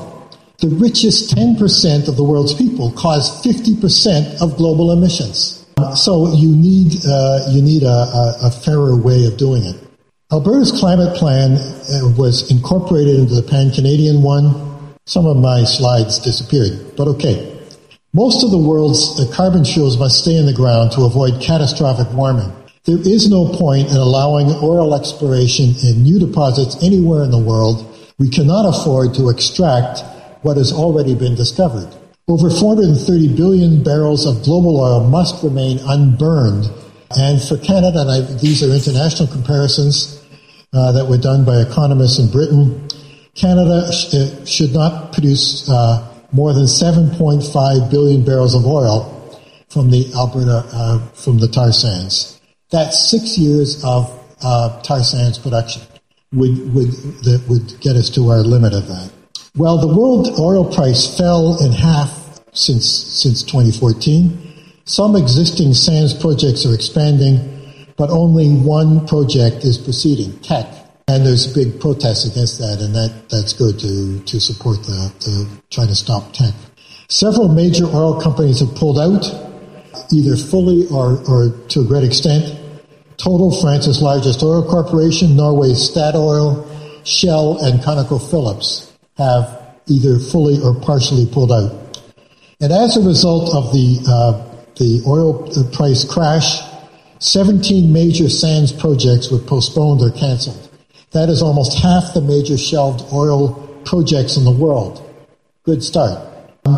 The 0.58 0.68
richest 0.68 1.34
10% 1.36 2.08
of 2.08 2.16
the 2.16 2.24
world's 2.24 2.54
people 2.54 2.90
cause 2.92 3.42
50% 3.44 4.42
of 4.42 4.56
global 4.56 4.90
emissions. 4.92 5.66
So 5.94 6.34
you 6.34 6.56
need, 6.56 6.94
uh, 7.06 7.46
you 7.50 7.62
need 7.62 7.84
a, 7.84 7.86
a, 7.86 8.38
a, 8.44 8.50
fairer 8.50 8.96
way 8.96 9.26
of 9.26 9.36
doing 9.36 9.62
it. 9.62 9.76
Alberta's 10.32 10.72
climate 10.72 11.14
plan 11.16 11.52
uh, 11.52 12.08
was 12.18 12.50
incorporated 12.50 13.20
into 13.20 13.34
the 13.34 13.42
pan-Canadian 13.42 14.22
one. 14.22 14.96
Some 15.06 15.26
of 15.26 15.36
my 15.36 15.62
slides 15.62 16.18
disappeared, 16.18 16.96
but 16.96 17.06
okay. 17.06 17.57
Most 18.14 18.42
of 18.42 18.50
the 18.50 18.58
world's 18.58 19.20
carbon 19.36 19.66
fuels 19.66 19.98
must 19.98 20.22
stay 20.22 20.36
in 20.36 20.46
the 20.46 20.54
ground 20.54 20.92
to 20.92 21.02
avoid 21.04 21.42
catastrophic 21.42 22.10
warming. 22.14 22.50
There 22.84 22.96
is 22.96 23.28
no 23.28 23.52
point 23.52 23.90
in 23.90 23.96
allowing 23.96 24.48
oil 24.62 24.94
exploration 24.94 25.74
in 25.84 26.04
new 26.04 26.18
deposits 26.18 26.82
anywhere 26.82 27.22
in 27.22 27.30
the 27.30 27.38
world. 27.38 27.84
We 28.18 28.30
cannot 28.30 28.64
afford 28.64 29.12
to 29.14 29.28
extract 29.28 30.00
what 30.40 30.56
has 30.56 30.72
already 30.72 31.14
been 31.14 31.34
discovered. 31.34 31.94
Over 32.28 32.48
430 32.48 33.36
billion 33.36 33.82
barrels 33.82 34.24
of 34.24 34.42
global 34.42 34.80
oil 34.80 35.06
must 35.06 35.44
remain 35.44 35.78
unburned. 35.80 36.64
And 37.10 37.42
for 37.42 37.58
Canada, 37.58 38.00
and 38.00 38.10
I, 38.10 38.20
these 38.40 38.62
are 38.62 38.72
international 38.72 39.28
comparisons 39.28 40.24
uh, 40.72 40.92
that 40.92 41.06
were 41.06 41.18
done 41.18 41.44
by 41.44 41.60
economists 41.60 42.18
in 42.18 42.30
Britain, 42.30 42.88
Canada 43.34 43.92
sh- 43.92 44.14
uh, 44.14 44.44
should 44.46 44.72
not 44.72 45.12
produce 45.12 45.68
uh, 45.68 46.07
more 46.32 46.52
than 46.52 46.64
7.5 46.64 47.90
billion 47.90 48.24
barrels 48.24 48.54
of 48.54 48.66
oil 48.66 49.14
from 49.68 49.90
the 49.90 50.12
Alberta, 50.14 50.64
uh, 50.72 50.98
from 51.08 51.38
the 51.38 51.48
tar 51.48 51.72
sands. 51.72 52.40
That's 52.70 53.10
six 53.10 53.38
years 53.38 53.82
of 53.84 54.12
uh, 54.42 54.80
tar 54.82 55.02
sands 55.02 55.38
production 55.38 55.82
would, 56.32 56.74
would, 56.74 56.90
that 57.24 57.44
would 57.48 57.80
get 57.80 57.96
us 57.96 58.10
to 58.10 58.28
our 58.30 58.40
limit 58.40 58.74
of 58.74 58.86
that. 58.88 59.10
Well, 59.56 59.78
the 59.78 59.88
world 59.88 60.38
oil 60.38 60.72
price 60.72 61.16
fell 61.16 61.62
in 61.64 61.72
half 61.72 62.40
since, 62.52 62.86
since 62.86 63.42
2014. 63.42 64.44
Some 64.84 65.16
existing 65.16 65.74
sands 65.74 66.14
projects 66.14 66.64
are 66.64 66.74
expanding, 66.74 67.86
but 67.96 68.10
only 68.10 68.48
one 68.50 69.06
project 69.06 69.64
is 69.64 69.78
proceeding, 69.78 70.38
Teck, 70.40 70.66
and 71.08 71.24
there's 71.24 71.52
big 71.52 71.80
protests 71.80 72.30
against 72.30 72.58
that, 72.58 72.80
and 72.82 72.94
that, 72.94 73.30
that's 73.30 73.54
good 73.54 73.80
to, 73.80 74.20
to 74.20 74.38
support 74.38 74.82
the, 74.84 75.48
try 75.70 75.86
to 75.86 75.94
stop 75.94 76.34
Teck. 76.34 76.54
Several 77.08 77.48
major 77.48 77.86
oil 77.86 78.20
companies 78.20 78.60
have 78.60 78.74
pulled 78.74 78.98
out, 78.98 79.24
either 80.12 80.36
fully 80.36 80.86
or, 80.88 81.16
or 81.26 81.56
to 81.68 81.80
a 81.80 81.84
great 81.84 82.04
extent. 82.04 82.60
Total, 83.16 83.50
France's 83.62 84.02
largest 84.02 84.42
oil 84.42 84.62
corporation, 84.62 85.34
Norway's 85.34 85.90
Statoil, 85.90 86.68
Shell, 87.06 87.64
and 87.64 87.80
ConocoPhillips 87.80 88.92
have 89.16 89.76
either 89.86 90.18
fully 90.18 90.60
or 90.62 90.78
partially 90.78 91.24
pulled 91.24 91.50
out. 91.50 92.02
And 92.60 92.70
as 92.70 92.98
a 92.98 93.00
result 93.00 93.54
of 93.54 93.72
the, 93.72 94.04
uh, 94.06 94.44
the 94.76 95.02
oil 95.06 95.48
price 95.72 96.04
crash, 96.04 96.60
17 97.20 97.90
major 97.90 98.28
sands 98.28 98.72
projects 98.72 99.30
were 99.32 99.38
postponed 99.38 100.02
or 100.02 100.10
canceled. 100.10 100.67
That 101.12 101.28
is 101.28 101.42
almost 101.42 101.78
half 101.78 102.14
the 102.14 102.20
major 102.20 102.58
shelved 102.58 103.12
oil 103.12 103.54
projects 103.84 104.36
in 104.36 104.44
the 104.44 104.50
world. 104.50 105.04
Good 105.64 105.82
start. 105.82 106.18
Um, 106.66 106.76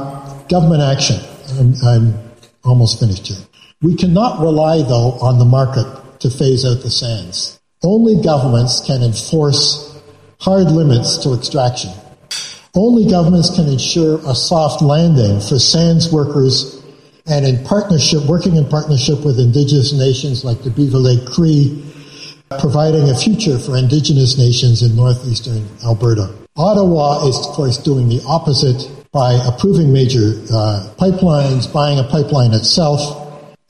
government 0.48 0.82
action. 0.82 1.16
I'm, 1.58 1.74
I'm 1.84 2.30
almost 2.64 3.00
finished 3.00 3.26
here. 3.26 3.38
We 3.82 3.96
cannot 3.96 4.40
rely, 4.40 4.82
though, 4.82 5.18
on 5.20 5.38
the 5.38 5.44
market 5.44 5.86
to 6.20 6.30
phase 6.30 6.64
out 6.64 6.82
the 6.82 6.90
sands. 6.90 7.60
Only 7.82 8.22
governments 8.22 8.82
can 8.86 9.02
enforce 9.02 10.00
hard 10.38 10.70
limits 10.70 11.18
to 11.18 11.34
extraction. 11.34 11.90
Only 12.74 13.10
governments 13.10 13.54
can 13.54 13.66
ensure 13.68 14.20
a 14.26 14.34
soft 14.34 14.82
landing 14.82 15.40
for 15.40 15.58
sands 15.58 16.12
workers 16.12 16.80
and 17.26 17.46
in 17.46 17.64
partnership, 17.64 18.24
working 18.26 18.56
in 18.56 18.68
partnership 18.68 19.24
with 19.24 19.38
indigenous 19.38 19.92
nations 19.92 20.44
like 20.44 20.62
the 20.62 20.70
Beaver 20.70 20.98
Lake 20.98 21.26
Cree, 21.26 21.84
providing 22.58 23.08
a 23.10 23.14
future 23.16 23.58
for 23.58 23.76
indigenous 23.76 24.36
nations 24.36 24.82
in 24.82 24.96
northeastern 24.96 25.68
Alberta. 25.84 26.34
Ottawa 26.56 27.26
is, 27.28 27.36
of 27.38 27.54
course, 27.54 27.78
doing 27.78 28.08
the 28.08 28.20
opposite 28.26 28.90
by 29.12 29.34
approving 29.46 29.92
major 29.92 30.34
uh, 30.52 30.92
pipelines, 30.98 31.72
buying 31.72 31.98
a 31.98 32.04
pipeline 32.04 32.52
itself. 32.52 33.00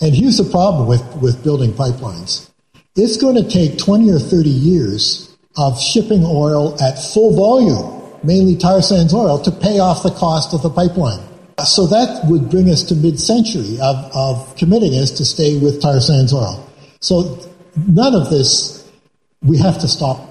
And 0.01 0.14
here's 0.14 0.39
the 0.39 0.51
problem 0.51 0.89
with, 0.89 1.03
with 1.16 1.43
building 1.45 1.72
pipelines. 1.72 2.51
It's 2.97 3.16
going 3.16 3.37
to 3.37 3.49
take 3.49 3.78
20 3.78 4.11
or 4.11 4.18
30 4.18 4.49
years 4.49 5.37
of 5.57 5.81
shipping 5.81 6.24
oil 6.24 6.81
at 6.83 6.99
full 6.99 7.37
volume 7.37 8.01
mainly 8.22 8.57
tar 8.57 8.83
sands 8.83 9.14
oil, 9.14 9.39
to 9.43 9.51
pay 9.51 9.78
off 9.78 10.03
the 10.03 10.11
cost 10.11 10.55
of 10.55 10.62
the 10.62 10.70
pipeline. 10.70 11.20
So 11.64 11.87
that 11.87 12.24
would 12.26 12.51
bring 12.51 12.70
us 12.70 12.83
to 12.85 12.95
mid-century 12.95 13.78
of, 13.81 14.11
of 14.14 14.57
committing 14.57 14.95
us 14.95 15.11
to 15.12 15.24
stay 15.24 15.59
with 15.59 15.81
tar 15.83 16.01
sands 16.01 16.33
oil. 16.33 16.66
So 17.01 17.39
none 17.76 18.14
of 18.14 18.30
this, 18.30 18.90
we 19.42 19.58
have 19.58 19.78
to 19.80 19.88
stop 19.88 20.28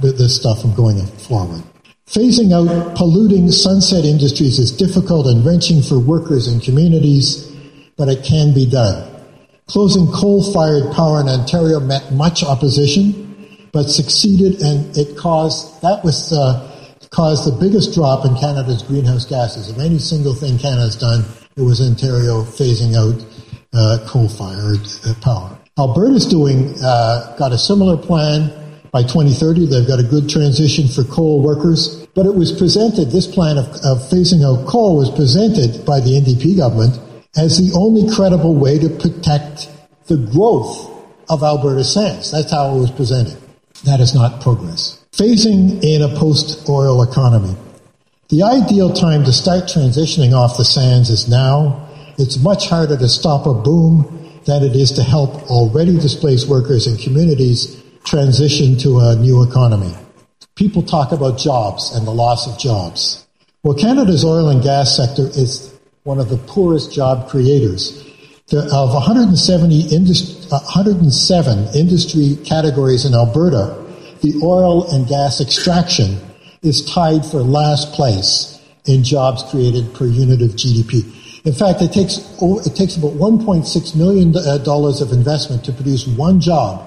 this 0.00 0.36
stuff 0.36 0.60
from 0.62 0.74
going 0.74 1.04
forward. 1.06 1.62
Phasing 2.06 2.52
out 2.54 2.96
polluting 2.96 3.50
sunset 3.52 4.04
industries 4.04 4.58
is 4.58 4.72
difficult 4.72 5.26
and 5.26 5.44
wrenching 5.44 5.82
for 5.82 5.98
workers 5.98 6.48
and 6.48 6.62
communities, 6.62 7.54
but 7.98 8.08
it 8.08 8.24
can 8.24 8.54
be 8.54 8.64
done. 8.64 9.04
Closing 9.66 10.06
coal-fired 10.06 10.94
power 10.94 11.20
in 11.20 11.28
Ontario 11.28 11.80
met 11.80 12.10
much 12.12 12.42
opposition, 12.42 13.68
but 13.72 13.84
succeeded 13.84 14.62
and 14.62 14.96
it 14.96 15.18
caused, 15.18 15.82
that 15.82 16.02
was 16.02 16.32
uh, 16.32 16.64
caused 17.10 17.44
the 17.46 17.56
biggest 17.60 17.92
drop 17.92 18.24
in 18.24 18.34
Canada's 18.36 18.82
greenhouse 18.82 19.26
gases. 19.26 19.68
Of 19.68 19.78
any 19.78 19.98
single 19.98 20.34
thing 20.34 20.58
Canada's 20.58 20.96
done, 20.96 21.24
it 21.56 21.62
was 21.62 21.80
Ontario 21.80 22.42
phasing 22.44 22.96
out 22.96 23.22
uh, 23.74 23.98
coal-fired 24.08 24.80
uh, 25.04 25.14
power. 25.20 25.57
Alberta's 25.78 26.26
doing 26.26 26.74
uh, 26.82 27.36
got 27.38 27.52
a 27.52 27.58
similar 27.58 27.96
plan. 27.96 28.52
By 28.90 29.02
2030, 29.02 29.66
they've 29.66 29.86
got 29.86 30.00
a 30.00 30.02
good 30.02 30.28
transition 30.28 30.88
for 30.88 31.04
coal 31.04 31.42
workers. 31.42 32.06
But 32.14 32.26
it 32.26 32.34
was 32.34 32.50
presented, 32.50 33.10
this 33.10 33.26
plan 33.26 33.58
of, 33.58 33.66
of 33.84 33.98
phasing 34.10 34.42
out 34.42 34.66
coal 34.66 34.96
was 34.96 35.10
presented 35.10 35.84
by 35.84 36.00
the 36.00 36.18
NDP 36.18 36.56
government 36.56 36.98
as 37.36 37.58
the 37.58 37.76
only 37.78 38.12
credible 38.12 38.56
way 38.56 38.78
to 38.78 38.88
protect 38.88 39.70
the 40.06 40.16
growth 40.16 40.90
of 41.28 41.42
Alberta 41.42 41.84
sands. 41.84 42.32
That's 42.32 42.50
how 42.50 42.74
it 42.74 42.80
was 42.80 42.90
presented. 42.90 43.36
That 43.84 44.00
is 44.00 44.14
not 44.14 44.40
progress. 44.40 45.04
Phasing 45.12 45.84
in 45.84 46.02
a 46.02 46.08
post-oil 46.18 47.02
economy. 47.02 47.54
The 48.30 48.42
ideal 48.42 48.92
time 48.92 49.24
to 49.24 49.32
start 49.32 49.64
transitioning 49.64 50.32
off 50.32 50.56
the 50.56 50.64
sands 50.64 51.10
is 51.10 51.28
now. 51.28 51.88
It's 52.18 52.38
much 52.42 52.68
harder 52.68 52.96
to 52.96 53.08
stop 53.08 53.46
a 53.46 53.54
boom 53.54 54.17
than 54.48 54.64
it 54.64 54.74
is 54.74 54.90
to 54.92 55.02
help 55.02 55.30
already 55.50 55.92
displaced 55.98 56.48
workers 56.48 56.86
and 56.86 56.98
communities 56.98 57.84
transition 58.04 58.78
to 58.78 58.98
a 58.98 59.14
new 59.14 59.42
economy. 59.42 59.94
People 60.56 60.82
talk 60.82 61.12
about 61.12 61.36
jobs 61.38 61.94
and 61.94 62.06
the 62.06 62.10
loss 62.10 62.46
of 62.50 62.58
jobs. 62.58 63.26
Well, 63.62 63.76
Canada's 63.76 64.24
oil 64.24 64.48
and 64.48 64.62
gas 64.62 64.96
sector 64.96 65.26
is 65.26 65.78
one 66.04 66.18
of 66.18 66.30
the 66.30 66.38
poorest 66.38 66.92
job 66.92 67.28
creators. 67.28 68.04
of 68.50 68.94
170 68.94 69.82
industri- 69.90 70.50
uh, 70.50 70.60
107 70.60 71.68
industry 71.74 72.38
categories 72.46 73.04
in 73.04 73.12
Alberta, 73.12 73.76
the 74.22 74.40
oil 74.42 74.90
and 74.90 75.06
gas 75.06 75.42
extraction 75.42 76.16
is 76.62 76.82
tied 76.86 77.26
for 77.26 77.42
last 77.42 77.92
place 77.92 78.58
in 78.86 79.04
jobs 79.04 79.42
created 79.50 79.92
per 79.92 80.06
unit 80.06 80.40
of 80.40 80.56
GDP. 80.56 81.04
In 81.44 81.52
fact, 81.52 81.82
it 81.82 81.92
takes 81.92 82.18
it 82.40 82.74
takes 82.74 82.96
about 82.96 83.12
1.6 83.12 83.96
million 83.96 84.36
uh, 84.36 84.58
dollars 84.58 85.00
of 85.00 85.12
investment 85.12 85.64
to 85.64 85.72
produce 85.72 86.06
one 86.06 86.40
job 86.40 86.84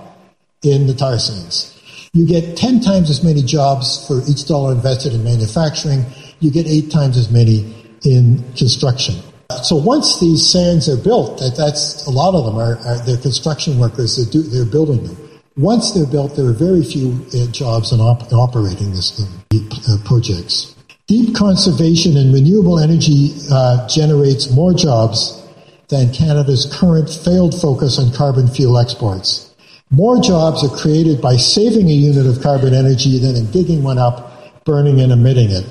in 0.64 0.88
the 0.88 0.94
tar 0.94 1.18
sands. 1.18 1.78
You 2.14 2.28
get 2.28 2.58
10 2.58 2.82
times 2.82 3.10
as 3.10 3.24
many 3.24 3.42
jobs 3.42 4.06
for 4.06 4.22
each 4.30 4.46
dollar 4.46 4.74
invested 4.74 5.14
in 5.14 5.24
manufacturing. 5.24 6.06
You 6.40 6.52
get 6.52 6.68
eight 6.68 6.92
times 6.92 7.18
as 7.18 7.32
many 7.32 7.74
in 8.04 8.44
construction. 8.56 9.16
So 9.64 9.76
once 9.76 10.20
these 10.20 10.46
sands 10.46 10.90
are 10.90 10.98
built, 10.98 11.40
that, 11.40 11.56
that's 11.56 12.06
a 12.08 12.10
lot 12.10 12.36
of 12.36 12.46
them 12.46 12.56
are, 12.56 12.78
are 12.86 13.06
they're 13.06 13.18
construction 13.18 13.80
workers. 13.80 14.18
They're, 14.18 14.32
do, 14.32 14.42
they're 14.50 14.66
building 14.66 15.04
them. 15.04 15.18
Once 15.58 15.92
they're 15.92 16.08
built, 16.08 16.36
there 16.36 16.46
are 16.46 16.54
very 16.54 16.84
few 16.84 17.26
uh, 17.34 17.52
jobs 17.52 17.92
in, 17.92 18.00
op- 18.00 18.32
operating 18.32 18.92
this, 18.92 19.22
uh, 19.22 19.98
projects. 20.06 20.76
Deep 21.12 21.36
conservation 21.36 22.16
and 22.16 22.34
renewable 22.34 22.80
energy 22.80 23.34
uh, 23.52 23.86
generates 23.90 24.50
more 24.50 24.74
jobs 24.74 25.46
than 25.90 26.14
Canada's 26.14 26.74
current 26.74 27.10
failed 27.10 27.54
focus 27.60 28.00
on 28.00 28.14
carbon 28.14 28.48
fuel 28.48 28.80
exports. 28.80 29.54
More 29.90 30.22
jobs 30.22 30.64
are 30.64 30.74
created 30.74 31.20
by 31.22 31.36
saving 31.36 31.90
a 31.90 31.94
unit 31.94 32.26
of 32.26 32.42
carbon 32.42 32.74
energy 32.74 33.20
than 33.20 33.36
in 33.36 33.52
digging 33.52 33.84
one 33.84 33.98
up, 33.98 34.64
burning 34.64 35.02
and 35.02 35.12
emitting 35.12 35.50
it. 35.50 35.66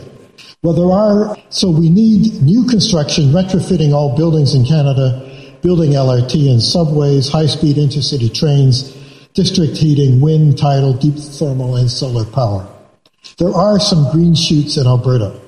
Well, 0.62 0.74
there 0.74 0.93
are, 0.93 1.34
so 1.49 1.70
we 1.70 1.88
need 1.88 2.43
new 2.43 2.66
construction, 2.66 3.32
retrofitting 3.32 3.95
all 3.95 4.14
buildings 4.14 4.55
in 4.55 4.66
Canada, 4.66 5.57
building 5.62 5.93
LRT 5.93 6.51
and 6.51 6.61
subways, 6.61 7.30
high-speed 7.30 7.76
intercity 7.76 8.28
trains, 8.28 8.95
district 9.32 9.78
heating, 9.78 10.20
wind, 10.20 10.59
tidal, 10.59 10.93
deep 10.93 11.16
thermal, 11.16 11.76
and 11.76 11.91
solar 11.91 12.26
power. 12.26 12.68
There 13.39 13.53
are 13.55 13.81
some 13.81 14.11
green 14.12 14.35
shoots 14.35 14.77
in 14.77 14.87
Alberta, 14.87 15.41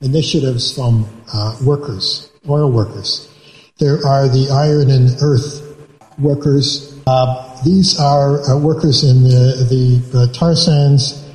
initiatives 0.00 0.74
from 0.74 1.06
uh, 1.32 1.56
workers, 1.64 2.30
oil 2.48 2.70
workers. 2.70 3.28
There 3.78 4.04
are 4.06 4.28
the 4.28 4.50
iron 4.50 4.90
and 4.90 5.10
earth 5.22 5.60
workers. 6.18 7.00
Uh, 7.06 7.60
these 7.64 7.98
are 7.98 8.42
uh, 8.48 8.58
workers 8.58 9.02
in 9.04 9.22
the, 9.22 10.02
the 10.12 10.32
tar 10.32 10.54
sands 10.54 11.28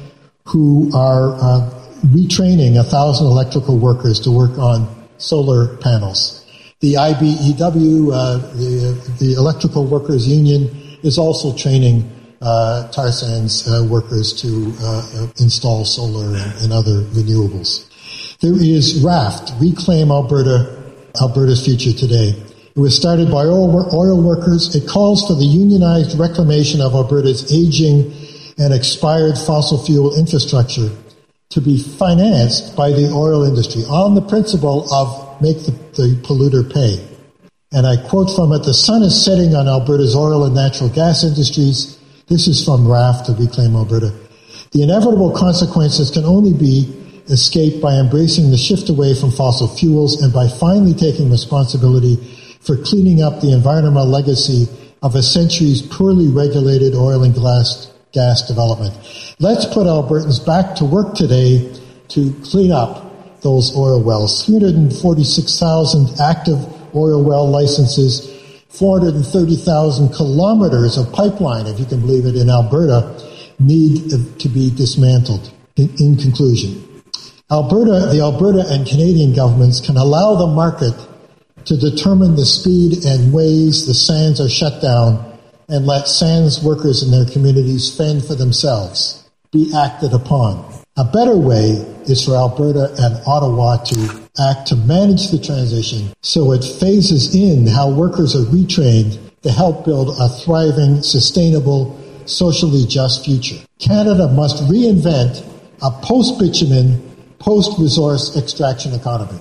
who 0.45 0.89
are 0.93 1.33
uh, 1.35 1.69
retraining 2.07 2.79
a 2.79 2.83
thousand 2.83 3.27
electrical 3.27 3.77
workers 3.77 4.19
to 4.21 4.31
work 4.31 4.57
on 4.57 4.87
solar 5.17 5.77
panels. 5.77 6.45
The 6.79 6.93
IBEW, 6.93 8.13
uh, 8.13 8.37
the, 8.53 9.15
the 9.19 9.33
Electrical 9.33 9.87
Workers 9.87 10.27
Union, 10.27 10.69
is 11.01 11.17
also 11.17 11.55
training 11.55 12.09
uh, 12.41 12.87
tar 12.89 13.11
sands 13.11 13.67
uh, 13.67 13.85
workers 13.89 14.33
to 14.41 14.73
uh, 14.81 15.27
install 15.39 15.85
solar 15.85 16.35
and, 16.37 16.61
and, 16.61 16.73
other 16.73 17.01
renewables. 17.13 17.89
There 18.39 18.53
is 18.53 19.03
RAFT, 19.03 19.53
Reclaim 19.59 20.11
Alberta, 20.11 20.93
Alberta's 21.19 21.65
Future 21.65 21.93
Today. 21.97 22.29
It 22.75 22.79
was 22.79 22.95
started 22.95 23.31
by 23.31 23.45
oil, 23.45 23.89
oil 23.95 24.21
workers. 24.21 24.75
It 24.75 24.87
calls 24.87 25.25
for 25.25 25.33
the 25.33 25.45
unionized 25.45 26.17
reclamation 26.19 26.79
of 26.79 26.93
Alberta's 26.93 27.51
aging 27.51 28.13
and 28.59 28.73
expired 28.73 29.37
fossil 29.37 29.83
fuel 29.83 30.15
infrastructure 30.15 30.89
to 31.49 31.61
be 31.61 31.81
financed 31.81 32.75
by 32.75 32.91
the 32.91 33.09
oil 33.11 33.43
industry 33.43 33.83
on 33.83 34.15
the 34.15 34.21
principle 34.21 34.91
of 34.93 35.41
make 35.41 35.57
the, 35.65 35.71
the 35.95 36.19
polluter 36.23 36.71
pay. 36.71 37.03
And 37.71 37.85
I 37.85 37.97
quote 37.97 38.33
from 38.35 38.53
it, 38.53 38.63
the 38.63 38.73
sun 38.73 39.03
is 39.03 39.23
setting 39.23 39.55
on 39.55 39.67
Alberta's 39.67 40.15
oil 40.15 40.45
and 40.45 40.55
natural 40.55 40.89
gas 40.89 41.23
industries. 41.23 41.96
This 42.29 42.49
is 42.49 42.65
from 42.65 42.85
RAFT 42.85 43.27
to 43.27 43.31
Reclaim 43.31 43.73
Alberta. 43.73 44.13
The 44.71 44.83
inevitable 44.83 45.31
consequences 45.31 46.11
can 46.11 46.25
only 46.25 46.51
be 46.51 46.93
escaped 47.29 47.81
by 47.81 47.93
embracing 47.93 48.51
the 48.51 48.57
shift 48.57 48.89
away 48.89 49.15
from 49.15 49.31
fossil 49.31 49.69
fuels 49.69 50.21
and 50.21 50.33
by 50.33 50.49
finally 50.49 50.93
taking 50.93 51.31
responsibility 51.31 52.17
for 52.59 52.75
cleaning 52.83 53.21
up 53.21 53.39
the 53.39 53.53
environmental 53.53 54.05
legacy 54.05 54.67
of 55.01 55.15
a 55.15 55.23
century's 55.23 55.81
poorly 55.81 56.27
regulated 56.27 56.95
oil 56.95 57.23
and 57.23 57.33
gas, 57.33 57.93
gas 58.11 58.45
development. 58.45 58.93
Let's 59.39 59.63
put 59.63 59.87
Albertans 59.87 60.45
back 60.45 60.75
to 60.75 60.85
work 60.85 61.15
today 61.15 61.73
to 62.09 62.33
clean 62.43 62.73
up 62.73 63.39
those 63.39 63.73
oil 63.77 64.03
wells. 64.03 64.45
346,000 64.45 66.19
active 66.19 66.59
oil 66.93 67.23
well 67.23 67.49
licenses, 67.49 68.36
430,000 68.77 70.13
kilometers 70.13 70.97
of 70.97 71.11
pipeline, 71.11 71.67
if 71.67 71.79
you 71.79 71.85
can 71.85 72.01
believe 72.01 72.25
it, 72.25 72.35
in 72.35 72.49
Alberta 72.49 73.17
need 73.59 74.09
to 74.39 74.49
be 74.49 74.69
dismantled. 74.69 75.51
In, 75.75 75.89
in 75.99 76.17
conclusion, 76.17 76.83
Alberta, 77.51 78.07
the 78.11 78.21
Alberta 78.21 78.65
and 78.67 78.87
Canadian 78.87 79.33
governments 79.33 79.79
can 79.79 79.97
allow 79.97 80.35
the 80.35 80.47
market 80.47 80.93
to 81.65 81.77
determine 81.77 82.35
the 82.35 82.45
speed 82.45 83.05
and 83.05 83.33
ways 83.33 83.85
the 83.85 83.93
sands 83.93 84.39
are 84.39 84.49
shut 84.49 84.81
down 84.81 85.37
and 85.69 85.85
let 85.85 86.07
sands 86.07 86.63
workers 86.63 87.03
in 87.03 87.11
their 87.11 87.25
communities 87.25 87.95
fend 87.95 88.23
for 88.23 88.35
themselves. 88.35 89.26
Be 89.57 89.75
acted 89.75 90.13
upon. 90.13 90.63
A 90.97 91.03
better 91.03 91.35
way 91.35 91.83
is 92.05 92.25
for 92.25 92.35
Alberta 92.35 92.93
and 92.99 93.21
Ottawa 93.25 93.77
to 93.83 94.21
act 94.39 94.67
to 94.67 94.75
manage 94.75 95.29
the 95.29 95.39
transition 95.39 96.13
so 96.21 96.51
it 96.51 96.63
phases 96.63 97.33
in 97.33 97.67
how 97.67 97.89
workers 97.89 98.35
are 98.35 98.45
retrained 98.45 99.17
to 99.41 99.51
help 99.51 99.85
build 99.85 100.15
a 100.19 100.29
thriving, 100.29 101.01
sustainable, 101.01 101.97
socially 102.25 102.85
just 102.87 103.25
future. 103.25 103.57
Canada 103.79 104.27
must 104.27 104.63
reinvent 104.63 105.43
a 105.81 105.91
post-bitumen, 106.05 107.01
post-resource 107.39 108.35
extraction 108.35 108.93
economy. 108.93 109.39